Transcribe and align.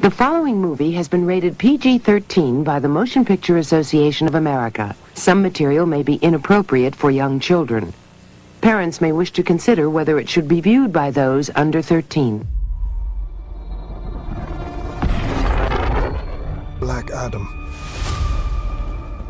The 0.00 0.12
following 0.12 0.60
movie 0.60 0.92
has 0.92 1.08
been 1.08 1.26
rated 1.26 1.58
PG-13 1.58 2.62
by 2.62 2.78
the 2.78 2.86
Motion 2.86 3.24
Picture 3.24 3.56
Association 3.56 4.28
of 4.28 4.36
America. 4.36 4.94
Some 5.14 5.42
material 5.42 5.86
may 5.86 6.04
be 6.04 6.14
inappropriate 6.14 6.94
for 6.94 7.10
young 7.10 7.40
children. 7.40 7.92
Parents 8.60 9.00
may 9.00 9.10
wish 9.10 9.32
to 9.32 9.42
consider 9.42 9.90
whether 9.90 10.20
it 10.20 10.28
should 10.28 10.46
be 10.46 10.60
viewed 10.60 10.92
by 10.92 11.10
those 11.10 11.50
under 11.56 11.82
13. 11.82 12.46
Black 16.78 17.10
Adam. 17.10 17.44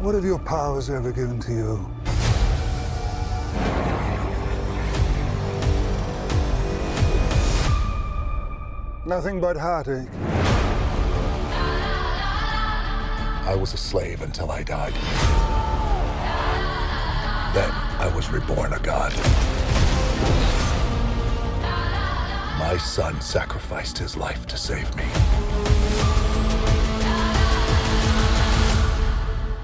What 0.03 0.14
have 0.14 0.25
your 0.25 0.39
powers 0.39 0.91
ever 0.91 1.12
given 1.12 1.41
to 1.41 1.53
you? 1.53 1.91
Nothing 9.07 9.41
but 9.41 9.57
heartache. 9.57 10.07
I 13.48 13.54
was 13.54 13.72
a 13.72 13.79
slave 13.79 14.20
until 14.20 14.50
I 14.50 14.62
died. 14.62 14.93
Then 17.54 17.71
I 17.98 18.12
was 18.14 18.29
reborn 18.30 18.74
a 18.74 18.79
god. 18.79 19.11
My 22.58 22.76
son 22.76 23.18
sacrificed 23.22 23.96
his 23.96 24.18
life 24.18 24.46
to 24.48 24.58
save 24.58 24.94
me. 24.94 25.04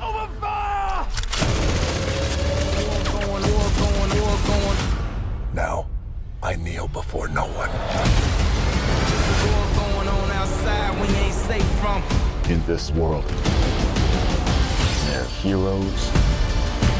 Over 0.00 0.32
fire! 0.40 1.06
Going, 3.12 3.42
war 3.52 3.70
going, 3.76 4.12
war 4.22 4.38
going, 4.46 4.78
now, 5.52 5.86
I 6.42 6.56
kneel 6.56 6.88
before 6.88 7.28
no 7.28 7.44
one. 7.48 8.14
In 12.50 12.62
this 12.66 12.90
world, 12.90 13.24
there 13.24 13.63
are 15.24 15.28
heroes 15.28 16.10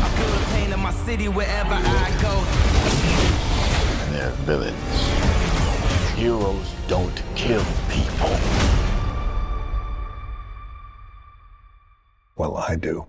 I 0.03 0.09
feel 0.17 0.31
the 0.31 0.45
pain 0.55 0.73
of 0.73 0.79
my 0.79 0.93
city 0.93 1.29
wherever 1.29 1.75
I 1.75 2.11
go. 2.23 2.35
and 4.05 4.15
there 4.15 4.29
are 4.29 4.37
villains. 4.47 6.15
Heroes 6.15 6.75
don't 6.89 7.23
kill 7.35 7.65
people. 7.91 8.31
Well, 12.37 12.57
I 12.57 12.77
do. 12.77 13.07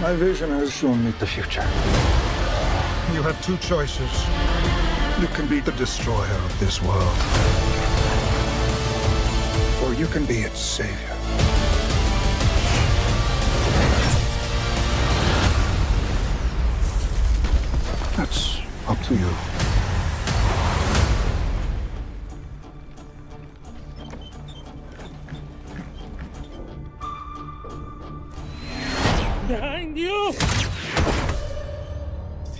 My 0.00 0.14
vision 0.14 0.50
has 0.50 0.72
shown 0.72 1.04
me 1.04 1.12
the 1.18 1.26
future. 1.26 2.13
You 3.14 3.22
have 3.22 3.40
two 3.46 3.56
choices. 3.58 4.10
You 5.20 5.28
can 5.36 5.46
be 5.46 5.60
the 5.60 5.70
destroyer 5.78 6.34
of 6.34 6.58
this 6.58 6.82
world, 6.82 7.16
or 9.84 9.94
you 9.94 10.08
can 10.08 10.24
be 10.26 10.38
its 10.38 10.58
savior. 10.58 11.14
That's 18.16 18.58
up 18.88 19.00
to 19.04 19.14
you. 19.14 19.63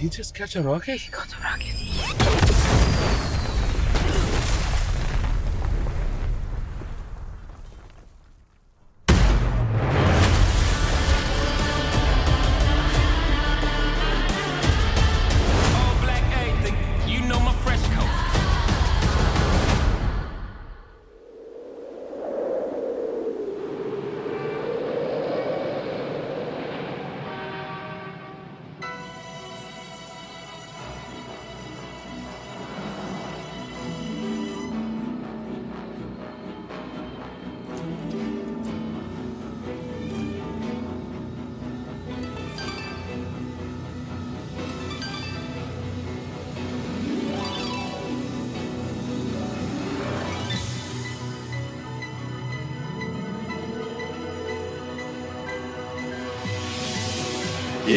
He 0.05 0.11
just 0.11 0.35
catch 0.35 0.55
a 0.55 0.63
rocket? 0.63 1.01
He 1.01 1.11
got 1.11 1.33
a 1.33 1.43
rocket. 1.43 2.44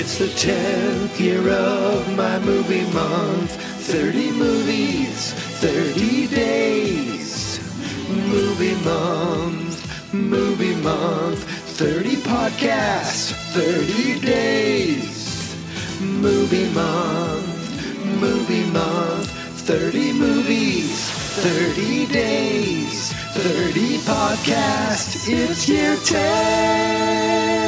It's 0.09 0.19
the 0.19 0.51
10th 0.51 1.19
year 1.19 1.49
of 1.49 2.15
my 2.15 2.39
movie 2.39 2.89
month. 2.93 3.51
30 3.91 4.31
movies, 4.31 5.33
30 5.59 6.27
days. 6.27 7.59
Movie 8.07 8.75
month, 8.85 10.13
movie 10.13 10.75
month. 10.75 11.43
30 11.75 12.15
podcasts, 12.23 13.33
30 13.51 14.21
days. 14.21 15.53
Movie 15.99 16.71
month, 16.71 18.07
movie 18.21 18.63
month. 18.71 19.29
30 19.67 20.13
movies, 20.13 21.11
30 21.43 22.05
days. 22.05 23.11
30 23.11 23.97
podcasts. 24.07 25.27
It's 25.27 25.67
year 25.67 25.97
10. 25.97 27.66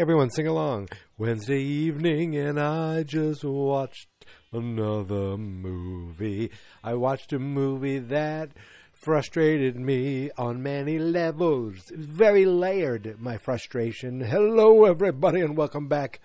Everyone 0.00 0.30
sing 0.30 0.46
along. 0.46 0.88
Wednesday 1.18 1.60
evening, 1.60 2.34
and 2.34 2.58
I 2.58 3.02
just 3.02 3.44
watched 3.44 4.08
another 4.50 5.36
movie. 5.36 6.50
I 6.82 6.94
watched 6.94 7.34
a 7.34 7.38
movie 7.38 7.98
that 7.98 8.48
frustrated 8.94 9.76
me 9.76 10.30
on 10.38 10.62
many 10.62 10.98
levels. 10.98 11.90
It 11.90 11.98
was 11.98 12.06
very 12.06 12.46
layered, 12.46 13.20
my 13.20 13.36
frustration. 13.44 14.22
Hello, 14.22 14.86
everybody, 14.86 15.42
and 15.42 15.54
welcome 15.54 15.86
back 15.86 16.20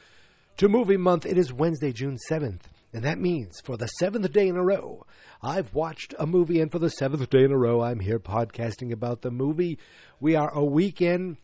to 0.55 0.69
Movie 0.69 0.95
Month. 0.95 1.25
It 1.25 1.37
is 1.37 1.51
Wednesday, 1.51 1.91
June 1.91 2.17
7th, 2.31 2.61
and 2.93 3.03
that 3.03 3.19
means 3.19 3.59
for 3.65 3.75
the 3.75 3.87
seventh 3.87 4.31
day 4.31 4.47
in 4.47 4.55
a 4.55 4.63
row, 4.63 5.05
I've 5.43 5.73
watched 5.73 6.15
a 6.17 6.25
movie, 6.25 6.61
and 6.61 6.71
for 6.71 6.79
the 6.79 6.89
seventh 6.89 7.29
day 7.29 7.43
in 7.43 7.51
a 7.51 7.57
row, 7.57 7.81
I'm 7.81 7.99
here 7.99 8.19
podcasting 8.19 8.93
about 8.93 9.21
the 9.21 9.31
movie. 9.31 9.77
We 10.21 10.33
are 10.33 10.49
a 10.53 10.63
weekend. 10.63 11.35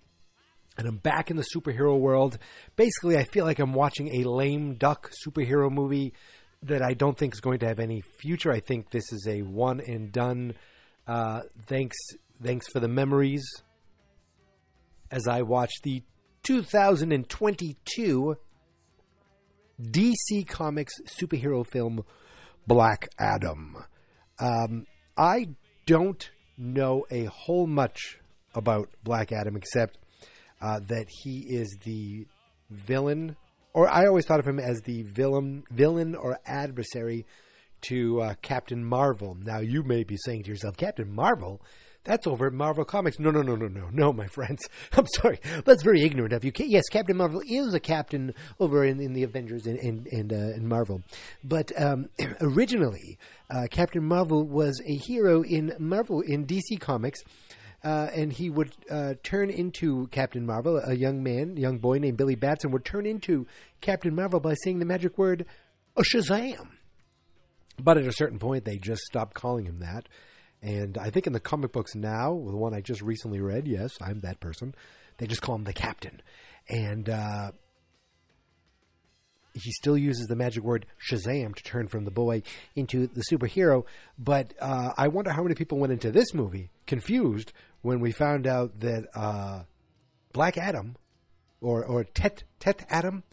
And 0.78 0.88
I'm 0.88 0.98
back 0.98 1.30
in 1.30 1.38
the 1.38 1.46
superhero 1.56 2.00
world. 2.00 2.38
Basically, 2.76 3.18
I 3.18 3.24
feel 3.26 3.46
like 3.46 3.60
I'm 3.60 3.74
watching 3.74 4.16
a 4.16 4.30
lame 4.30 4.76
duck 4.76 5.12
superhero 5.26 5.70
movie 5.70 6.14
that 6.64 6.82
I 6.82 6.94
don't 6.94 7.18
think 7.18 7.34
is 7.34 7.42
going 7.42 7.60
to 7.60 7.68
have 7.68 7.80
any 7.80 8.02
future. 8.20 8.52
I 8.52 8.60
think 8.60 8.90
this 8.92 9.12
is 9.12 9.28
a 9.28 9.42
one 9.42 9.82
and 9.82 10.12
done. 10.12 10.54
Uh, 11.08 11.42
thanks, 11.66 11.98
thanks 12.42 12.68
for 12.72 12.80
the 12.80 12.88
memories. 12.88 13.44
As 15.10 15.28
I 15.28 15.42
watch 15.42 15.72
the 15.84 16.04
2022 16.44 18.38
DC 19.82 20.48
Comics 20.48 20.94
superhero 21.06 21.66
film 21.66 22.04
Black 22.68 23.10
Adam. 23.20 23.78
Um, 24.40 24.86
I 25.18 25.50
don't 25.86 26.30
know 26.58 27.06
a 27.10 27.26
whole 27.26 27.68
much 27.68 28.20
about 28.54 28.90
Black 29.04 29.32
Adam 29.32 29.56
except 29.56 29.98
uh, 30.62 30.80
that 30.88 31.08
he 31.24 31.40
is 31.40 31.78
the 31.84 32.25
villain, 32.69 33.36
or 33.74 33.90
I 33.90 34.06
always 34.06 34.25
thought 34.25 34.40
of 34.40 34.48
him 34.48 34.60
as 34.60 34.81
the 34.81 35.04
villain, 35.04 35.63
villain 35.72 36.16
or 36.16 36.40
adversary 36.46 37.25
to 37.81 38.22
uh, 38.22 38.34
Captain 38.42 38.84
Marvel. 38.84 39.36
Now, 39.42 39.60
you 39.60 39.84
may 39.84 40.04
be 40.04 40.18
saying 40.25 40.44
to 40.44 40.50
yourself, 40.50 40.78
Captain 40.78 41.12
Marvel? 41.12 41.62
That's 42.04 42.25
over 42.25 42.48
at 42.48 42.54
Marvel 42.54 42.84
Comics. 42.84 43.19
No, 43.19 43.30
no, 43.30 43.44
no, 43.44 43.56
no, 43.56 43.68
no, 43.68 43.90
no, 43.92 44.12
my 44.12 44.25
friends. 44.25 44.62
I'm 44.94 45.06
sorry. 45.16 45.40
That's 45.66 45.84
very 45.84 46.02
ignorant 46.02 46.34
of 46.34 46.44
you. 46.44 46.52
Yes, 46.56 46.84
Captain 46.90 47.16
Marvel 47.16 47.42
is 47.48 47.74
a 47.75 47.80
captain 47.80 48.34
over 48.60 48.84
in, 48.84 49.00
in 49.00 49.13
the 49.13 49.24
Avengers 49.24 49.68
and 49.68 49.78
in, 49.78 50.08
in, 50.12 50.34
uh, 50.34 50.58
Marvel. 50.62 51.04
But 51.44 51.72
um, 51.80 52.10
originally, 52.42 53.19
uh, 53.52 53.68
Captain 53.69 54.04
Marvel 54.04 54.44
was 54.44 54.81
a 54.84 54.96
hero 54.96 55.44
in 55.44 55.74
Marvel, 55.78 56.22
in 56.22 56.48
DC 56.48 56.80
Comics. 56.80 57.19
Uh, 57.83 58.07
and 58.16 58.31
he 58.31 58.50
would 58.50 58.72
uh, 58.92 59.16
turn 59.24 59.50
into 59.50 60.07
Captain 60.07 60.45
Marvel. 60.45 60.80
A 60.86 60.94
young 60.94 61.24
man, 61.24 61.57
young 61.57 61.80
boy 61.80 61.98
named 61.98 62.18
Billy 62.18 62.36
Batson, 62.36 62.72
would 62.72 62.86
turn 62.86 63.06
into 63.06 63.48
Captain 63.81 64.13
Marvel 64.13 64.39
by 64.39 64.54
saying 64.63 64.80
the 64.80 64.86
magic 64.86 65.18
word 65.18 65.45
Shazam. 65.98 66.69
But 67.80 67.98
at 67.98 68.06
a 68.06 68.13
certain 68.13 68.38
point, 68.38 68.66
they 68.66 68.78
just 68.78 69.01
stopped 69.04 69.33
calling 69.33 69.66
him 69.66 69.80
that. 69.80 70.07
And 70.62 70.98
I 70.98 71.10
think 71.10 71.25
in 71.25 71.33
the 71.33 71.39
comic 71.39 71.72
books 71.72 71.95
now, 71.95 72.30
the 72.30 72.57
one 72.57 72.74
I 72.74 72.81
just 72.81 73.01
recently 73.01 73.42
read, 73.42 73.68
yes, 73.68 73.92
I'm 74.00 74.19
that 74.19 74.39
person, 74.39 74.75
they 75.18 75.25
just 75.25 75.42
call 75.42 75.56
him 75.56 75.63
the 75.63 75.74
Captain. 75.74 76.22
And 76.69 77.10
uh, 77.10 77.51
he 79.53 79.71
still 79.71 79.98
uses 79.98 80.27
the 80.27 80.36
magic 80.36 80.63
word 80.63 80.86
Shazam 81.09 81.56
to 81.56 81.63
turn 81.63 81.88
from 81.88 82.06
the 82.06 82.12
boy 82.12 82.44
into 82.75 83.07
the 83.07 83.24
superhero. 83.31 83.86
But 84.18 84.53
uh, 84.62 84.92
I 84.98 85.07
wonder 85.07 85.31
how 85.31 85.44
many 85.44 85.56
people 85.56 85.77
went 85.77 85.94
into 85.94 86.12
this 86.12 86.33
movie 86.33 86.69
confused 86.88 87.51
when 87.81 88.00
we 88.00 88.12
found 88.12 88.48
out 88.48 88.80
that 88.80 89.07
uh, 89.15 89.63
Black 90.33 90.57
Adam 90.57 90.95
or 91.59 91.83
or 91.86 92.03
Tet 92.03 92.44
Tet 92.59 92.86
Adam 92.89 93.24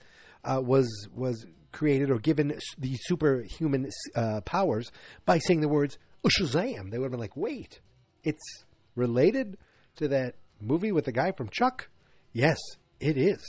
uh, 0.44 0.60
was 0.62 1.08
was 1.14 1.46
created 1.72 2.10
or 2.10 2.18
given 2.18 2.58
the 2.78 2.96
superhuman 3.02 3.88
uh, 4.16 4.40
powers 4.42 4.90
by 5.24 5.38
saying 5.38 5.60
the 5.60 5.68
words 5.68 5.98
Shazam. 6.26 6.90
They 6.90 6.98
would 6.98 7.04
have 7.04 7.12
been 7.12 7.20
like, 7.20 7.36
wait, 7.36 7.80
it's 8.24 8.64
related 8.94 9.56
to 9.96 10.08
that 10.08 10.34
movie 10.60 10.92
with 10.92 11.04
the 11.04 11.12
guy 11.12 11.32
from 11.32 11.48
Chuck? 11.48 11.88
Yes, 12.32 12.58
it 13.00 13.16
is. 13.16 13.42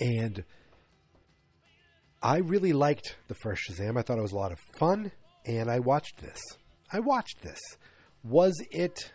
And 0.00 0.44
I 2.22 2.38
really 2.38 2.72
liked 2.72 3.16
the 3.28 3.34
first 3.34 3.62
Shazam. 3.68 3.98
I 3.98 4.02
thought 4.02 4.18
it 4.18 4.22
was 4.22 4.32
a 4.32 4.36
lot 4.36 4.52
of 4.52 4.58
fun, 4.78 5.12
and 5.44 5.70
I 5.70 5.78
watched 5.80 6.18
this. 6.18 6.40
I 6.92 7.00
watched 7.00 7.42
this. 7.42 7.60
Was 8.24 8.54
it 8.70 9.12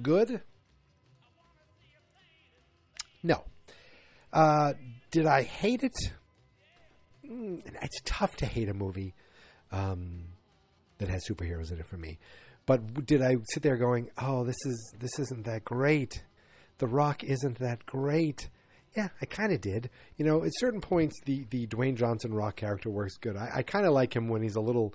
good? 0.00 0.42
No. 3.22 3.44
Uh, 4.32 4.74
did 5.10 5.26
I 5.26 5.42
hate 5.42 5.82
it? 5.82 5.96
Mm, 7.24 7.62
it's 7.82 8.00
tough 8.04 8.36
to 8.36 8.46
hate 8.46 8.68
a 8.68 8.74
movie 8.74 9.14
um, 9.72 10.24
that 10.98 11.08
has 11.08 11.26
superheroes 11.26 11.72
in 11.72 11.78
it 11.78 11.86
for 11.86 11.96
me. 11.96 12.18
But 12.66 13.06
did 13.06 13.22
I 13.22 13.36
sit 13.50 13.62
there 13.62 13.76
going, 13.76 14.10
"Oh, 14.18 14.44
this 14.44 14.56
is 14.64 14.94
this 14.98 15.18
isn't 15.18 15.44
that 15.44 15.64
great. 15.64 16.22
The 16.78 16.86
Rock 16.86 17.22
isn't 17.22 17.58
that 17.58 17.84
great." 17.84 18.48
Yeah, 18.96 19.08
I 19.20 19.26
kind 19.26 19.52
of 19.52 19.60
did. 19.60 19.90
You 20.16 20.24
know, 20.24 20.44
at 20.44 20.52
certain 20.58 20.80
points, 20.80 21.20
the 21.24 21.44
the 21.50 21.66
Dwayne 21.66 21.96
Johnson 21.96 22.32
Rock 22.32 22.56
character 22.56 22.90
works 22.90 23.16
good. 23.16 23.36
I, 23.36 23.50
I 23.56 23.62
kind 23.62 23.86
of 23.86 23.92
like 23.92 24.14
him 24.14 24.28
when 24.28 24.42
he's 24.42 24.56
a 24.56 24.60
little 24.60 24.94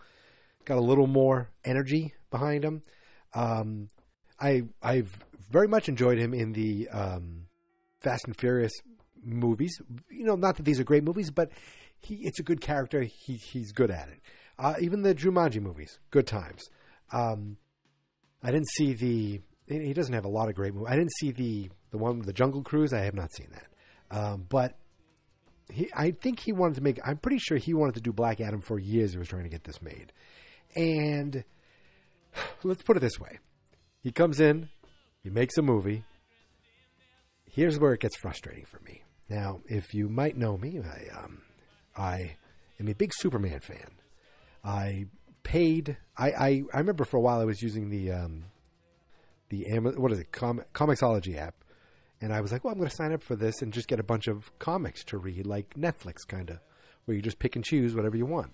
got 0.66 0.78
a 0.78 0.81
little 0.81 1.07
more 1.07 1.50
energy 1.66 2.13
behind 2.31 2.63
him. 2.63 2.81
Um, 3.34 3.90
I 4.40 4.63
I've 4.81 5.24
very 5.50 5.68
much 5.68 5.90
enjoyed 5.90 6.18
him 6.18 6.34
in 6.34 6.54
the 6.54 6.88
um, 6.90 7.48
Fast 8.00 8.25
and 8.25 8.38
Furious 8.38 8.74
movies. 9.22 9.75
You 10.10 10.25
know, 10.25 10.36
not 10.36 10.57
that 10.57 10.63
these 10.63 10.80
are 10.80 10.86
great 10.86 11.04
movies, 11.04 11.31
but 11.31 11.52
he 12.00 12.16
it's 12.16 12.40
a 12.40 12.44
good 12.44 12.62
character. 12.62 13.02
He 13.02 13.34
he's 13.36 13.72
good 13.72 13.92
at 13.92 14.07
it. 14.10 14.19
Uh, 14.57 14.75
even 14.80 15.02
the 15.02 15.16
Jumanji 15.16 15.62
movies, 15.62 16.00
good 16.12 16.28
times. 16.28 16.69
Um, 17.12 17.57
I 18.44 18.52
didn't 18.52 18.69
see 18.69 18.94
the. 18.94 19.42
He 19.68 19.94
doesn't 19.94 20.13
have 20.13 20.25
a 20.25 20.30
lot 20.30 20.50
of 20.50 20.56
great 20.56 20.74
movies. 20.74 20.90
I 20.90 20.95
didn't 20.95 21.13
see 21.19 21.31
the 21.31 21.69
the 21.92 21.98
one 21.98 22.22
the 22.22 22.34
Jungle 22.34 22.63
Cruise. 22.63 22.94
I 22.94 23.02
have 23.02 23.13
not 23.13 23.34
seen 23.34 23.48
that. 23.52 23.68
Um, 24.11 24.45
but 24.50 24.75
he, 25.71 25.89
I 25.95 26.11
think 26.11 26.39
he 26.39 26.51
wanted 26.51 26.75
to 26.75 26.81
make. 26.81 27.00
I'm 27.06 27.17
pretty 27.17 27.39
sure 27.39 27.57
he 27.57 27.73
wanted 27.73 27.95
to 27.95 28.01
do 28.01 28.11
Black 28.11 28.41
Adam 28.41 28.61
for 28.61 28.79
years. 28.79 29.11
He 29.11 29.17
was 29.17 29.27
trying 29.27 29.44
to 29.44 29.50
get 29.50 29.63
this 29.63 29.81
made, 29.81 30.11
and 30.75 31.44
let's 32.63 32.83
put 32.83 32.97
it 32.97 33.01
this 33.01 33.19
way: 33.19 33.39
he 34.01 34.11
comes 34.11 34.39
in, 34.39 34.69
he 35.23 35.29
makes 35.29 35.57
a 35.57 35.61
movie. 35.61 36.03
Here's 37.51 37.79
where 37.79 37.94
it 37.94 38.00
gets 38.00 38.15
frustrating 38.17 38.65
for 38.65 38.79
me. 38.81 39.03
Now, 39.29 39.59
if 39.65 39.94
you 39.94 40.07
might 40.09 40.38
know 40.38 40.57
me, 40.57 40.79
I 40.79 41.23
um, 41.23 41.41
I 41.95 42.35
am 42.79 42.88
a 42.88 42.95
big 42.95 43.11
Superman 43.13 43.59
fan. 43.59 43.91
I 44.63 45.06
paid. 45.44 45.97
I, 46.17 46.31
I, 46.31 46.63
I 46.73 46.77
remember 46.79 47.06
for 47.06 47.17
a 47.17 47.21
while 47.21 47.39
I 47.39 47.45
was 47.45 47.61
using 47.61 47.89
the 47.89 48.11
um, 48.11 48.45
the 49.50 49.65
what 49.97 50.11
is 50.11 50.19
it 50.19 50.31
Com- 50.31 50.63
Comixology 50.73 51.38
app, 51.38 51.56
and 52.21 52.33
I 52.33 52.42
was 52.42 52.51
like, 52.51 52.63
well, 52.63 52.74
I'm 52.74 52.77
going 52.77 52.89
to 52.89 52.95
sign 52.95 53.13
up 53.13 53.24
for 53.24 53.36
this 53.36 53.62
and 53.62 53.71
just 53.71 53.88
get 53.88 54.00
a 54.00 54.04
bunch 54.04 54.27
of 54.27 54.57
comics 54.60 55.04
to 55.06 55.18
read, 55.18 55.45
like 55.45 55.74
Netflix 55.75 56.27
kind 56.27 56.50
of, 56.50 56.60
where 57.06 57.16
you 57.16 57.21
just 57.21 57.39
pick 57.39 57.56
and 57.56 57.63
choose 57.63 57.95
whatever 57.95 58.18
you 58.18 58.25
want. 58.25 58.51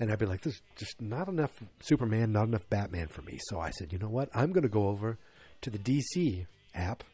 And 0.00 0.10
I'd 0.10 0.18
be 0.18 0.26
like, 0.26 0.42
there's 0.42 0.62
just 0.76 1.00
not 1.00 1.28
enough 1.28 1.52
Superman, 1.80 2.32
not 2.32 2.48
enough 2.48 2.68
Batman 2.68 3.06
for 3.06 3.22
me. 3.22 3.38
So 3.48 3.60
I 3.60 3.70
said, 3.70 3.92
you 3.92 3.98
know 3.98 4.08
what? 4.08 4.30
I'm 4.34 4.50
going 4.50 4.64
to 4.64 4.68
go 4.68 4.88
over 4.88 5.18
to 5.60 5.70
the 5.70 5.78
DC 5.78 6.46
app. 6.74 7.04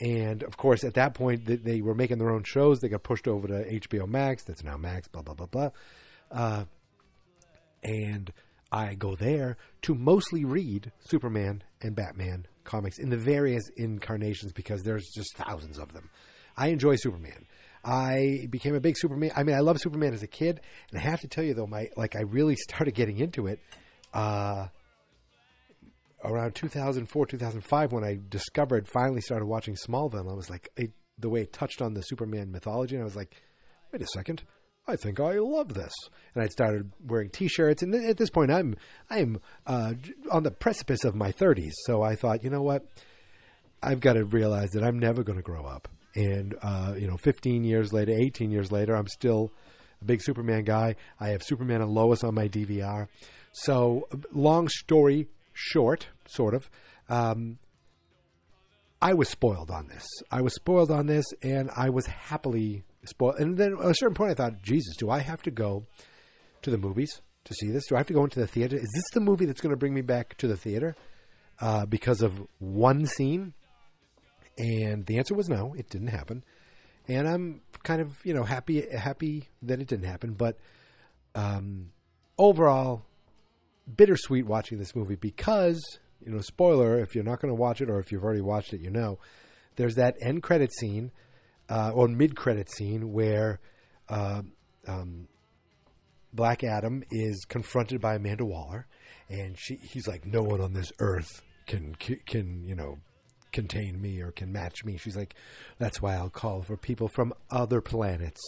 And 0.00 0.42
of 0.44 0.56
course, 0.56 0.84
at 0.84 0.94
that 0.94 1.14
point, 1.14 1.46
they 1.46 1.80
were 1.80 1.94
making 1.94 2.18
their 2.18 2.30
own 2.30 2.44
shows. 2.44 2.78
They 2.78 2.88
got 2.88 3.02
pushed 3.02 3.26
over 3.26 3.48
to 3.48 3.80
HBO 3.80 4.06
Max. 4.06 4.44
That's 4.44 4.62
now 4.62 4.76
Max, 4.76 5.08
blah, 5.08 5.22
blah, 5.22 5.34
blah, 5.34 5.46
blah. 5.46 5.70
Uh, 6.30 6.64
and 7.82 8.32
I 8.70 8.94
go 8.94 9.16
there 9.16 9.56
to 9.82 9.94
mostly 9.94 10.44
read 10.44 10.92
Superman 11.00 11.64
and 11.80 11.96
Batman 11.96 12.46
comics 12.64 12.98
in 12.98 13.10
the 13.10 13.16
various 13.16 13.68
incarnations 13.76 14.52
because 14.52 14.82
there's 14.82 15.10
just 15.14 15.36
thousands 15.36 15.78
of 15.78 15.92
them. 15.92 16.10
I 16.56 16.68
enjoy 16.68 16.96
Superman. 16.96 17.46
I 17.84 18.46
became 18.50 18.74
a 18.74 18.80
big 18.80 18.96
Superman. 18.96 19.32
I 19.36 19.42
mean, 19.42 19.56
I 19.56 19.60
love 19.60 19.80
Superman 19.80 20.14
as 20.14 20.22
a 20.22 20.28
kid, 20.28 20.60
and 20.90 20.98
I 20.98 21.02
have 21.02 21.20
to 21.20 21.28
tell 21.28 21.42
you 21.42 21.54
though, 21.54 21.66
my 21.66 21.88
like 21.96 22.14
I 22.14 22.20
really 22.20 22.56
started 22.56 22.94
getting 22.94 23.18
into 23.18 23.46
it 23.46 23.58
uh, 24.14 24.68
around 26.24 26.54
2004, 26.54 27.26
2005 27.26 27.92
when 27.92 28.04
I 28.04 28.18
discovered 28.28 28.86
finally 28.88 29.20
started 29.20 29.46
watching 29.46 29.74
Smallville. 29.74 30.30
I 30.30 30.34
was 30.34 30.50
like, 30.50 30.68
it, 30.76 30.92
the 31.18 31.28
way 31.28 31.42
it 31.42 31.52
touched 31.52 31.82
on 31.82 31.94
the 31.94 32.02
Superman 32.02 32.52
mythology, 32.52 32.94
and 32.94 33.02
I 33.02 33.04
was 33.04 33.16
like, 33.16 33.34
wait 33.92 34.02
a 34.02 34.06
second, 34.06 34.44
I 34.86 34.96
think 34.96 35.20
I 35.20 35.38
love 35.38 35.74
this. 35.74 35.92
And 36.34 36.42
I 36.42 36.48
started 36.48 36.90
wearing 37.06 37.30
T-shirts, 37.30 37.82
and 37.82 37.94
at 37.94 38.16
this 38.16 38.30
point, 38.30 38.50
I'm 38.50 38.76
I'm 39.10 39.40
uh, 39.66 39.94
on 40.30 40.42
the 40.42 40.50
precipice 40.50 41.04
of 41.04 41.14
my 41.14 41.30
30s. 41.30 41.72
So 41.86 42.02
I 42.02 42.16
thought, 42.16 42.42
you 42.42 42.50
know 42.50 42.62
what, 42.62 42.84
I've 43.82 44.00
got 44.00 44.14
to 44.14 44.24
realize 44.24 44.70
that 44.70 44.82
I'm 44.82 44.98
never 44.98 45.22
going 45.22 45.38
to 45.38 45.42
grow 45.42 45.64
up. 45.64 45.88
And 46.14 46.54
uh, 46.62 46.94
you 46.98 47.06
know, 47.06 47.16
15 47.16 47.64
years 47.64 47.92
later, 47.92 48.12
18 48.12 48.50
years 48.50 48.72
later, 48.72 48.94
I'm 48.94 49.08
still 49.08 49.52
a 50.00 50.04
big 50.04 50.22
Superman 50.22 50.64
guy. 50.64 50.96
I 51.20 51.28
have 51.28 51.42
Superman 51.42 51.80
and 51.80 51.90
Lois 51.90 52.24
on 52.24 52.34
my 52.34 52.48
DVR. 52.48 53.08
So, 53.52 54.08
long 54.32 54.68
story 54.68 55.28
short, 55.52 56.08
sort 56.26 56.54
of. 56.54 56.70
Um, 57.08 57.58
I 59.00 59.14
was 59.14 59.28
spoiled 59.28 59.70
on 59.70 59.88
this. 59.88 60.06
I 60.30 60.42
was 60.42 60.54
spoiled 60.54 60.90
on 60.90 61.06
this, 61.06 61.26
and 61.42 61.70
I 61.76 61.90
was 61.90 62.06
happily 62.06 62.84
spoiled. 63.04 63.36
And 63.38 63.56
then 63.56 63.76
at 63.82 63.90
a 63.90 63.94
certain 63.94 64.14
point, 64.14 64.32
I 64.32 64.34
thought, 64.34 64.62
Jesus, 64.62 64.96
do 64.96 65.10
I 65.10 65.18
have 65.20 65.42
to 65.42 65.50
go 65.50 65.86
to 66.62 66.70
the 66.70 66.78
movies 66.78 67.20
to 67.44 67.54
see 67.54 67.70
this? 67.70 67.86
Do 67.86 67.96
I 67.96 67.98
have 67.98 68.06
to 68.08 68.12
go 68.12 68.24
into 68.24 68.40
the 68.40 68.46
theater? 68.46 68.76
Is 68.76 68.90
this 68.94 69.10
the 69.12 69.20
movie 69.20 69.46
that's 69.46 69.60
going 69.60 69.70
to 69.70 69.76
bring 69.76 69.94
me 69.94 70.02
back 70.02 70.36
to 70.38 70.48
the 70.48 70.56
theater 70.56 70.94
uh, 71.60 71.86
because 71.86 72.22
of 72.22 72.40
one 72.58 73.06
scene? 73.06 73.54
And 74.58 75.06
the 75.06 75.18
answer 75.18 75.34
was 75.34 75.48
no, 75.48 75.74
it 75.76 75.88
didn't 75.88 76.08
happen. 76.08 76.44
And 77.08 77.26
I'm 77.26 77.62
kind 77.82 78.00
of 78.00 78.16
you 78.24 78.34
know 78.34 78.44
happy 78.44 78.84
happy 78.96 79.48
that 79.62 79.80
it 79.80 79.88
didn't 79.88 80.06
happen. 80.06 80.34
But 80.34 80.58
um, 81.34 81.90
overall, 82.38 83.02
bittersweet 83.96 84.46
watching 84.46 84.78
this 84.78 84.94
movie 84.94 85.16
because 85.16 85.80
you 86.24 86.30
know 86.30 86.40
spoiler 86.40 87.00
if 87.00 87.14
you're 87.14 87.24
not 87.24 87.40
going 87.40 87.50
to 87.50 87.60
watch 87.60 87.80
it 87.80 87.90
or 87.90 87.98
if 87.98 88.12
you've 88.12 88.24
already 88.24 88.40
watched 88.40 88.72
it, 88.72 88.80
you 88.80 88.90
know 88.90 89.18
there's 89.76 89.96
that 89.96 90.14
end 90.20 90.42
credit 90.42 90.72
scene 90.72 91.10
uh, 91.68 91.90
or 91.94 92.08
mid 92.08 92.36
credit 92.36 92.70
scene 92.70 93.12
where 93.12 93.60
uh, 94.08 94.42
um, 94.86 95.28
Black 96.32 96.64
Adam 96.64 97.02
is 97.10 97.44
confronted 97.44 98.00
by 98.00 98.14
Amanda 98.14 98.44
Waller, 98.44 98.86
and 99.28 99.56
she 99.58 99.78
he's 99.92 100.06
like, 100.06 100.26
no 100.26 100.42
one 100.42 100.60
on 100.60 100.72
this 100.72 100.92
earth 100.98 101.42
can 101.66 101.94
can 102.26 102.64
you 102.64 102.74
know 102.74 102.98
contain 103.52 104.00
me 104.00 104.20
or 104.20 104.32
can 104.32 104.50
match 104.50 104.84
me. 104.84 104.96
She's 104.96 105.16
like, 105.16 105.34
that's 105.78 106.00
why 106.00 106.14
I'll 106.14 106.30
call 106.30 106.62
for 106.62 106.76
people 106.76 107.08
from 107.08 107.32
other 107.50 107.80
planets. 107.80 108.40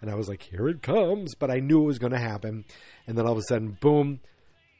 And 0.00 0.10
I 0.10 0.16
was 0.16 0.28
like, 0.28 0.42
here 0.42 0.68
it 0.68 0.82
comes. 0.82 1.34
But 1.36 1.50
I 1.50 1.60
knew 1.60 1.82
it 1.82 1.86
was 1.86 1.98
going 1.98 2.12
to 2.12 2.18
happen. 2.18 2.64
And 3.06 3.16
then 3.16 3.24
all 3.24 3.32
of 3.32 3.38
a 3.38 3.42
sudden, 3.48 3.78
boom, 3.80 4.20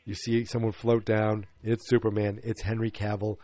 you 0.04 0.14
see 0.14 0.44
someone 0.44 0.72
float 0.72 1.04
down. 1.04 1.46
It's 1.62 1.88
Superman. 1.88 2.40
It's 2.42 2.62
Henry 2.62 2.90
Cavill 2.90 3.36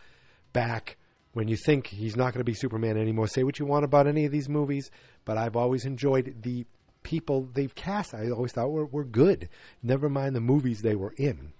back 0.51 0.97
when 1.35 1.49
you 1.49 1.57
think 1.57 1.87
he's 1.87 2.15
not 2.15 2.31
going 2.33 2.39
to 2.39 2.45
be 2.45 2.53
Superman 2.53 2.97
anymore. 2.97 3.27
Say 3.27 3.43
what 3.43 3.59
you 3.59 3.65
want 3.65 3.83
about 3.83 4.07
any 4.07 4.23
of 4.23 4.31
these 4.31 4.47
movies, 4.47 4.89
but 5.25 5.37
I've 5.37 5.57
always 5.57 5.83
enjoyed 5.83 6.33
the 6.43 6.65
people 7.03 7.49
they've 7.53 7.75
cast, 7.75 8.15
I 8.15 8.29
always 8.29 8.53
thought 8.53 8.71
were, 8.71 8.85
were 8.85 9.03
good. 9.03 9.49
Never 9.83 10.07
mind 10.07 10.33
the 10.33 10.39
movies 10.39 10.81
they 10.81 10.95
were 10.95 11.13
in. 11.17 11.51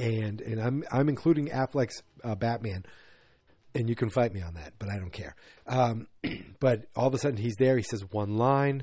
And 0.00 0.40
and 0.40 0.60
I'm 0.60 0.82
I'm 0.90 1.08
including 1.08 1.50
Affleck's 1.50 2.02
uh, 2.24 2.34
Batman, 2.34 2.84
and 3.76 3.88
you 3.88 3.94
can 3.94 4.10
fight 4.10 4.34
me 4.34 4.42
on 4.42 4.54
that, 4.54 4.72
but 4.80 4.88
I 4.88 4.98
don't 4.98 5.12
care. 5.12 5.36
Um, 5.68 6.08
but 6.58 6.86
all 6.96 7.06
of 7.06 7.14
a 7.14 7.18
sudden 7.18 7.36
he's 7.36 7.54
there. 7.56 7.76
He 7.76 7.84
says 7.84 8.04
one 8.10 8.36
line 8.36 8.82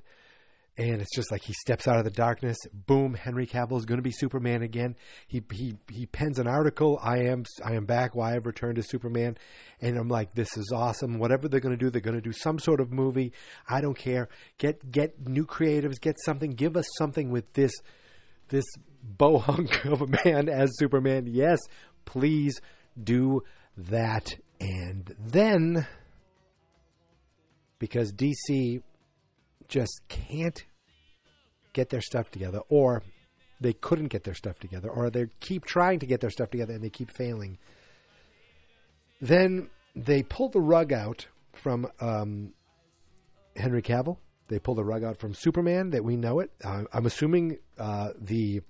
and 0.82 1.00
it's 1.00 1.16
just 1.16 1.32
like 1.32 1.44
he 1.44 1.54
steps 1.54 1.88
out 1.88 1.98
of 1.98 2.06
the 2.06 2.10
darkness. 2.10 2.58
Boom! 2.74 3.14
Henry 3.14 3.46
Cavill 3.46 3.78
is 3.78 3.86
going 3.86 4.00
to 4.00 4.04
be 4.04 4.12
Superman 4.12 4.64
again. 4.64 4.96
He 5.28 5.44
he 5.52 5.76
he 5.92 6.08
pens 6.08 6.40
an 6.40 6.48
article. 6.48 7.00
I 7.04 7.20
am 7.26 7.44
I 7.64 7.74
am 7.74 7.86
back. 7.86 8.16
Why 8.16 8.36
I've 8.36 8.48
returned 8.48 8.78
to 8.78 8.84
Superman, 8.84 9.38
and 9.80 9.96
I'm 9.96 10.08
like, 10.08 10.34
this 10.34 10.58
is 10.58 10.72
awesome. 10.76 11.20
Whatever 11.20 11.48
they're 11.48 11.60
going 11.60 11.78
to 11.78 11.84
do, 11.84 11.92
they're 11.92 12.02
going 12.02 12.16
to 12.16 12.22
do 12.22 12.32
some 12.32 12.58
sort 12.58 12.82
of 12.82 12.92
movie. 12.92 13.32
I 13.70 13.80
don't 13.82 13.98
care. 13.98 14.28
Get 14.58 14.92
get 14.92 15.28
new 15.28 15.46
creatives. 15.46 16.02
Get 16.02 16.16
something. 16.26 16.52
Give 16.52 16.76
us 16.76 16.88
something 16.98 17.30
with 17.30 17.54
this 17.54 17.74
this 18.50 18.66
bohunk 19.18 19.86
of 19.92 20.02
a 20.02 20.08
man 20.26 20.50
as 20.50 20.72
Superman. 20.80 21.28
Yes, 21.28 21.60
please 22.06 22.60
do 23.02 23.44
that. 23.78 24.36
And 24.60 25.16
then 25.20 25.86
because 27.78 28.12
DC 28.14 28.82
just 29.68 30.02
can't 30.08 30.64
get 31.74 31.90
their 31.90 32.02
stuff 32.02 32.30
together, 32.32 32.62
or 32.70 33.04
they 33.60 33.74
couldn't 33.74 34.08
get 34.08 34.24
their 34.24 34.34
stuff 34.34 34.60
together, 34.60 34.90
or 34.90 35.10
they 35.10 35.28
keep 35.40 35.66
trying 35.66 36.00
to 36.00 36.06
get 36.06 36.22
their 36.22 36.30
stuff 36.30 36.50
together 36.50 36.74
and 36.74 36.84
they 36.84 36.90
keep 36.90 37.12
failing. 37.12 37.58
Then 39.20 39.70
they 39.96 40.24
pull 40.24 40.50
the 40.50 40.62
rug 40.62 40.92
out 40.92 41.28
from 41.54 41.88
um, 42.00 42.54
Henry 43.56 43.82
Cavill. 43.82 44.18
They 44.48 44.60
pull 44.60 44.76
the 44.76 44.84
rug 44.84 45.04
out 45.04 45.18
from 45.18 45.34
Superman 45.34 45.92
that 45.92 46.04
we 46.04 46.18
know 46.18 46.40
it. 46.40 46.52
Uh, 46.64 46.84
I'm 46.92 47.06
assuming 47.06 47.58
uh, 47.78 48.10
the 48.20 48.62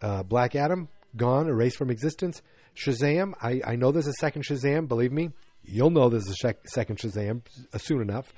uh, 0.00 0.22
Black 0.22 0.54
Adam 0.54 0.88
gone, 1.16 1.48
erased 1.48 1.76
from 1.76 1.90
existence. 1.90 2.42
Shazam. 2.76 3.32
I, 3.42 3.60
I 3.66 3.76
know 3.76 3.90
there's 3.90 4.06
a 4.06 4.12
second 4.20 4.44
Shazam. 4.44 4.86
Believe 4.86 5.10
me, 5.10 5.30
you'll 5.64 5.90
know 5.90 6.08
there's 6.08 6.28
a 6.28 6.52
second 6.72 6.98
Shazam 6.98 7.42
soon 7.78 8.02
enough 8.02 8.32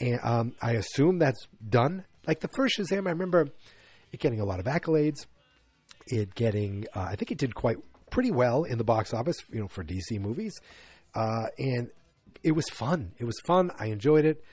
and 0.00 0.20
um, 0.22 0.54
I 0.60 0.72
assume 0.72 1.18
that's 1.18 1.46
done. 1.68 2.04
Like 2.28 2.40
the 2.40 2.48
first 2.54 2.78
Shazam, 2.78 3.06
I 3.06 3.10
remember 3.10 3.48
it 4.12 4.20
getting 4.20 4.40
a 4.40 4.44
lot 4.44 4.60
of 4.60 4.66
accolades. 4.66 5.26
It 6.06 6.34
getting, 6.34 6.86
uh, 6.94 7.00
I 7.10 7.16
think 7.16 7.32
it 7.32 7.38
did 7.38 7.54
quite 7.54 7.78
pretty 8.10 8.30
well 8.30 8.64
in 8.64 8.78
the 8.78 8.84
box 8.84 9.12
office, 9.14 9.36
you 9.50 9.60
know, 9.60 9.68
for 9.68 9.82
DC 9.82 10.20
movies, 10.20 10.52
uh, 11.14 11.46
and 11.58 11.90
it 12.42 12.52
was 12.52 12.68
fun. 12.68 13.12
It 13.18 13.24
was 13.24 13.38
fun. 13.46 13.70
I 13.78 13.86
enjoyed 13.86 14.24
it, 14.24 14.44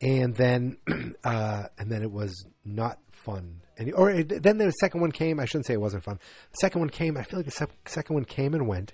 and 0.00 0.34
then, 0.36 0.76
uh, 1.24 1.64
and 1.78 1.90
then 1.90 2.02
it 2.02 2.12
was 2.12 2.46
not 2.64 2.98
fun. 3.10 3.62
And 3.78 3.92
or 3.94 4.10
it, 4.10 4.42
then 4.42 4.58
the 4.58 4.70
second 4.72 5.00
one 5.00 5.12
came. 5.12 5.40
I 5.40 5.46
shouldn't 5.46 5.66
say 5.66 5.74
it 5.74 5.80
wasn't 5.80 6.04
fun. 6.04 6.18
The 6.52 6.58
second 6.60 6.80
one 6.80 6.90
came. 6.90 7.16
I 7.16 7.22
feel 7.22 7.38
like 7.38 7.46
the 7.46 7.68
second 7.86 8.14
one 8.14 8.24
came 8.24 8.54
and 8.54 8.68
went, 8.68 8.92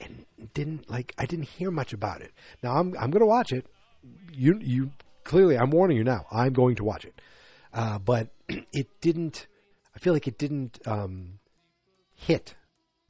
and 0.00 0.24
didn't 0.52 0.90
like. 0.90 1.14
I 1.18 1.26
didn't 1.26 1.48
hear 1.48 1.70
much 1.70 1.92
about 1.92 2.20
it. 2.20 2.32
Now 2.62 2.76
I'm 2.76 2.94
I'm 2.98 3.10
going 3.10 3.20
to 3.20 3.26
watch 3.26 3.52
it. 3.52 3.66
You 4.32 4.58
you 4.60 4.92
clearly, 5.24 5.56
I'm 5.58 5.70
warning 5.70 5.96
you 5.96 6.04
now. 6.04 6.26
I'm 6.30 6.52
going 6.52 6.76
to 6.76 6.84
watch 6.84 7.04
it, 7.04 7.20
uh, 7.74 7.98
but 7.98 8.28
it 8.48 8.88
didn't. 9.00 9.46
I 9.94 9.98
feel 9.98 10.12
like 10.12 10.26
it 10.26 10.38
didn't 10.38 10.78
um, 10.86 11.38
hit 12.14 12.54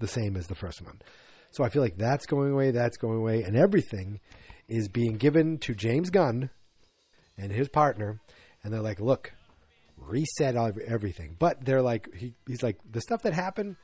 the 0.00 0.08
same 0.08 0.36
as 0.36 0.48
the 0.48 0.54
first 0.54 0.82
one. 0.82 1.00
So 1.50 1.62
I 1.62 1.68
feel 1.68 1.82
like 1.82 1.96
that's 1.96 2.26
going 2.26 2.52
away. 2.52 2.72
That's 2.72 2.96
going 2.96 3.18
away, 3.18 3.42
and 3.42 3.56
everything 3.56 4.20
is 4.68 4.88
being 4.88 5.16
given 5.16 5.58
to 5.58 5.74
James 5.74 6.10
Gunn 6.10 6.50
and 7.38 7.52
his 7.52 7.68
partner, 7.68 8.20
and 8.62 8.72
they're 8.72 8.80
like, 8.80 9.00
"Look, 9.00 9.32
reset 9.96 10.56
everything." 10.56 11.36
But 11.38 11.64
they're 11.64 11.82
like, 11.82 12.12
he, 12.14 12.34
he's 12.46 12.62
like, 12.62 12.78
the 12.90 13.00
stuff 13.00 13.22
that 13.22 13.34
happened 13.34 13.76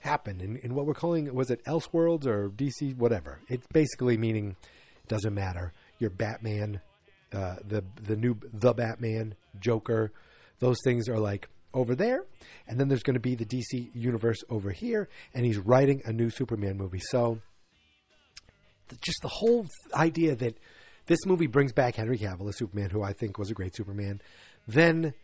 happened 0.00 0.42
in, 0.42 0.56
in 0.58 0.74
what 0.74 0.86
we're 0.86 0.94
calling 0.94 1.32
was 1.34 1.50
it 1.50 1.64
Elseworlds 1.64 2.26
or 2.26 2.50
DC, 2.50 2.96
whatever. 2.96 3.40
It's 3.48 3.66
basically 3.68 4.16
meaning 4.16 4.56
doesn't 5.08 5.34
matter. 5.34 5.72
You're 5.98 6.10
Batman 6.10 6.80
uh, 7.32 7.56
the 7.66 7.84
the 8.02 8.16
new 8.16 8.36
the 8.52 8.72
Batman, 8.72 9.34
Joker, 9.60 10.12
those 10.58 10.78
things 10.84 11.08
are 11.08 11.18
like 11.18 11.48
over 11.74 11.94
there, 11.94 12.24
and 12.66 12.80
then 12.80 12.88
there's 12.88 13.02
going 13.02 13.14
to 13.14 13.20
be 13.20 13.34
the 13.34 13.44
DC 13.44 13.90
universe 13.94 14.38
over 14.48 14.70
here, 14.70 15.08
and 15.34 15.44
he's 15.44 15.58
writing 15.58 16.02
a 16.04 16.12
new 16.12 16.30
Superman 16.30 16.76
movie. 16.76 17.00
So, 17.00 17.40
just 19.00 19.18
the 19.22 19.28
whole 19.28 19.66
idea 19.94 20.34
that 20.36 20.58
this 21.06 21.24
movie 21.26 21.46
brings 21.46 21.72
back 21.72 21.96
Henry 21.96 22.18
Cavill 22.18 22.48
as 22.48 22.56
Superman, 22.56 22.90
who 22.90 23.02
I 23.02 23.12
think 23.12 23.38
was 23.38 23.50
a 23.50 23.54
great 23.54 23.76
Superman. 23.76 24.20
Then, 24.66 25.14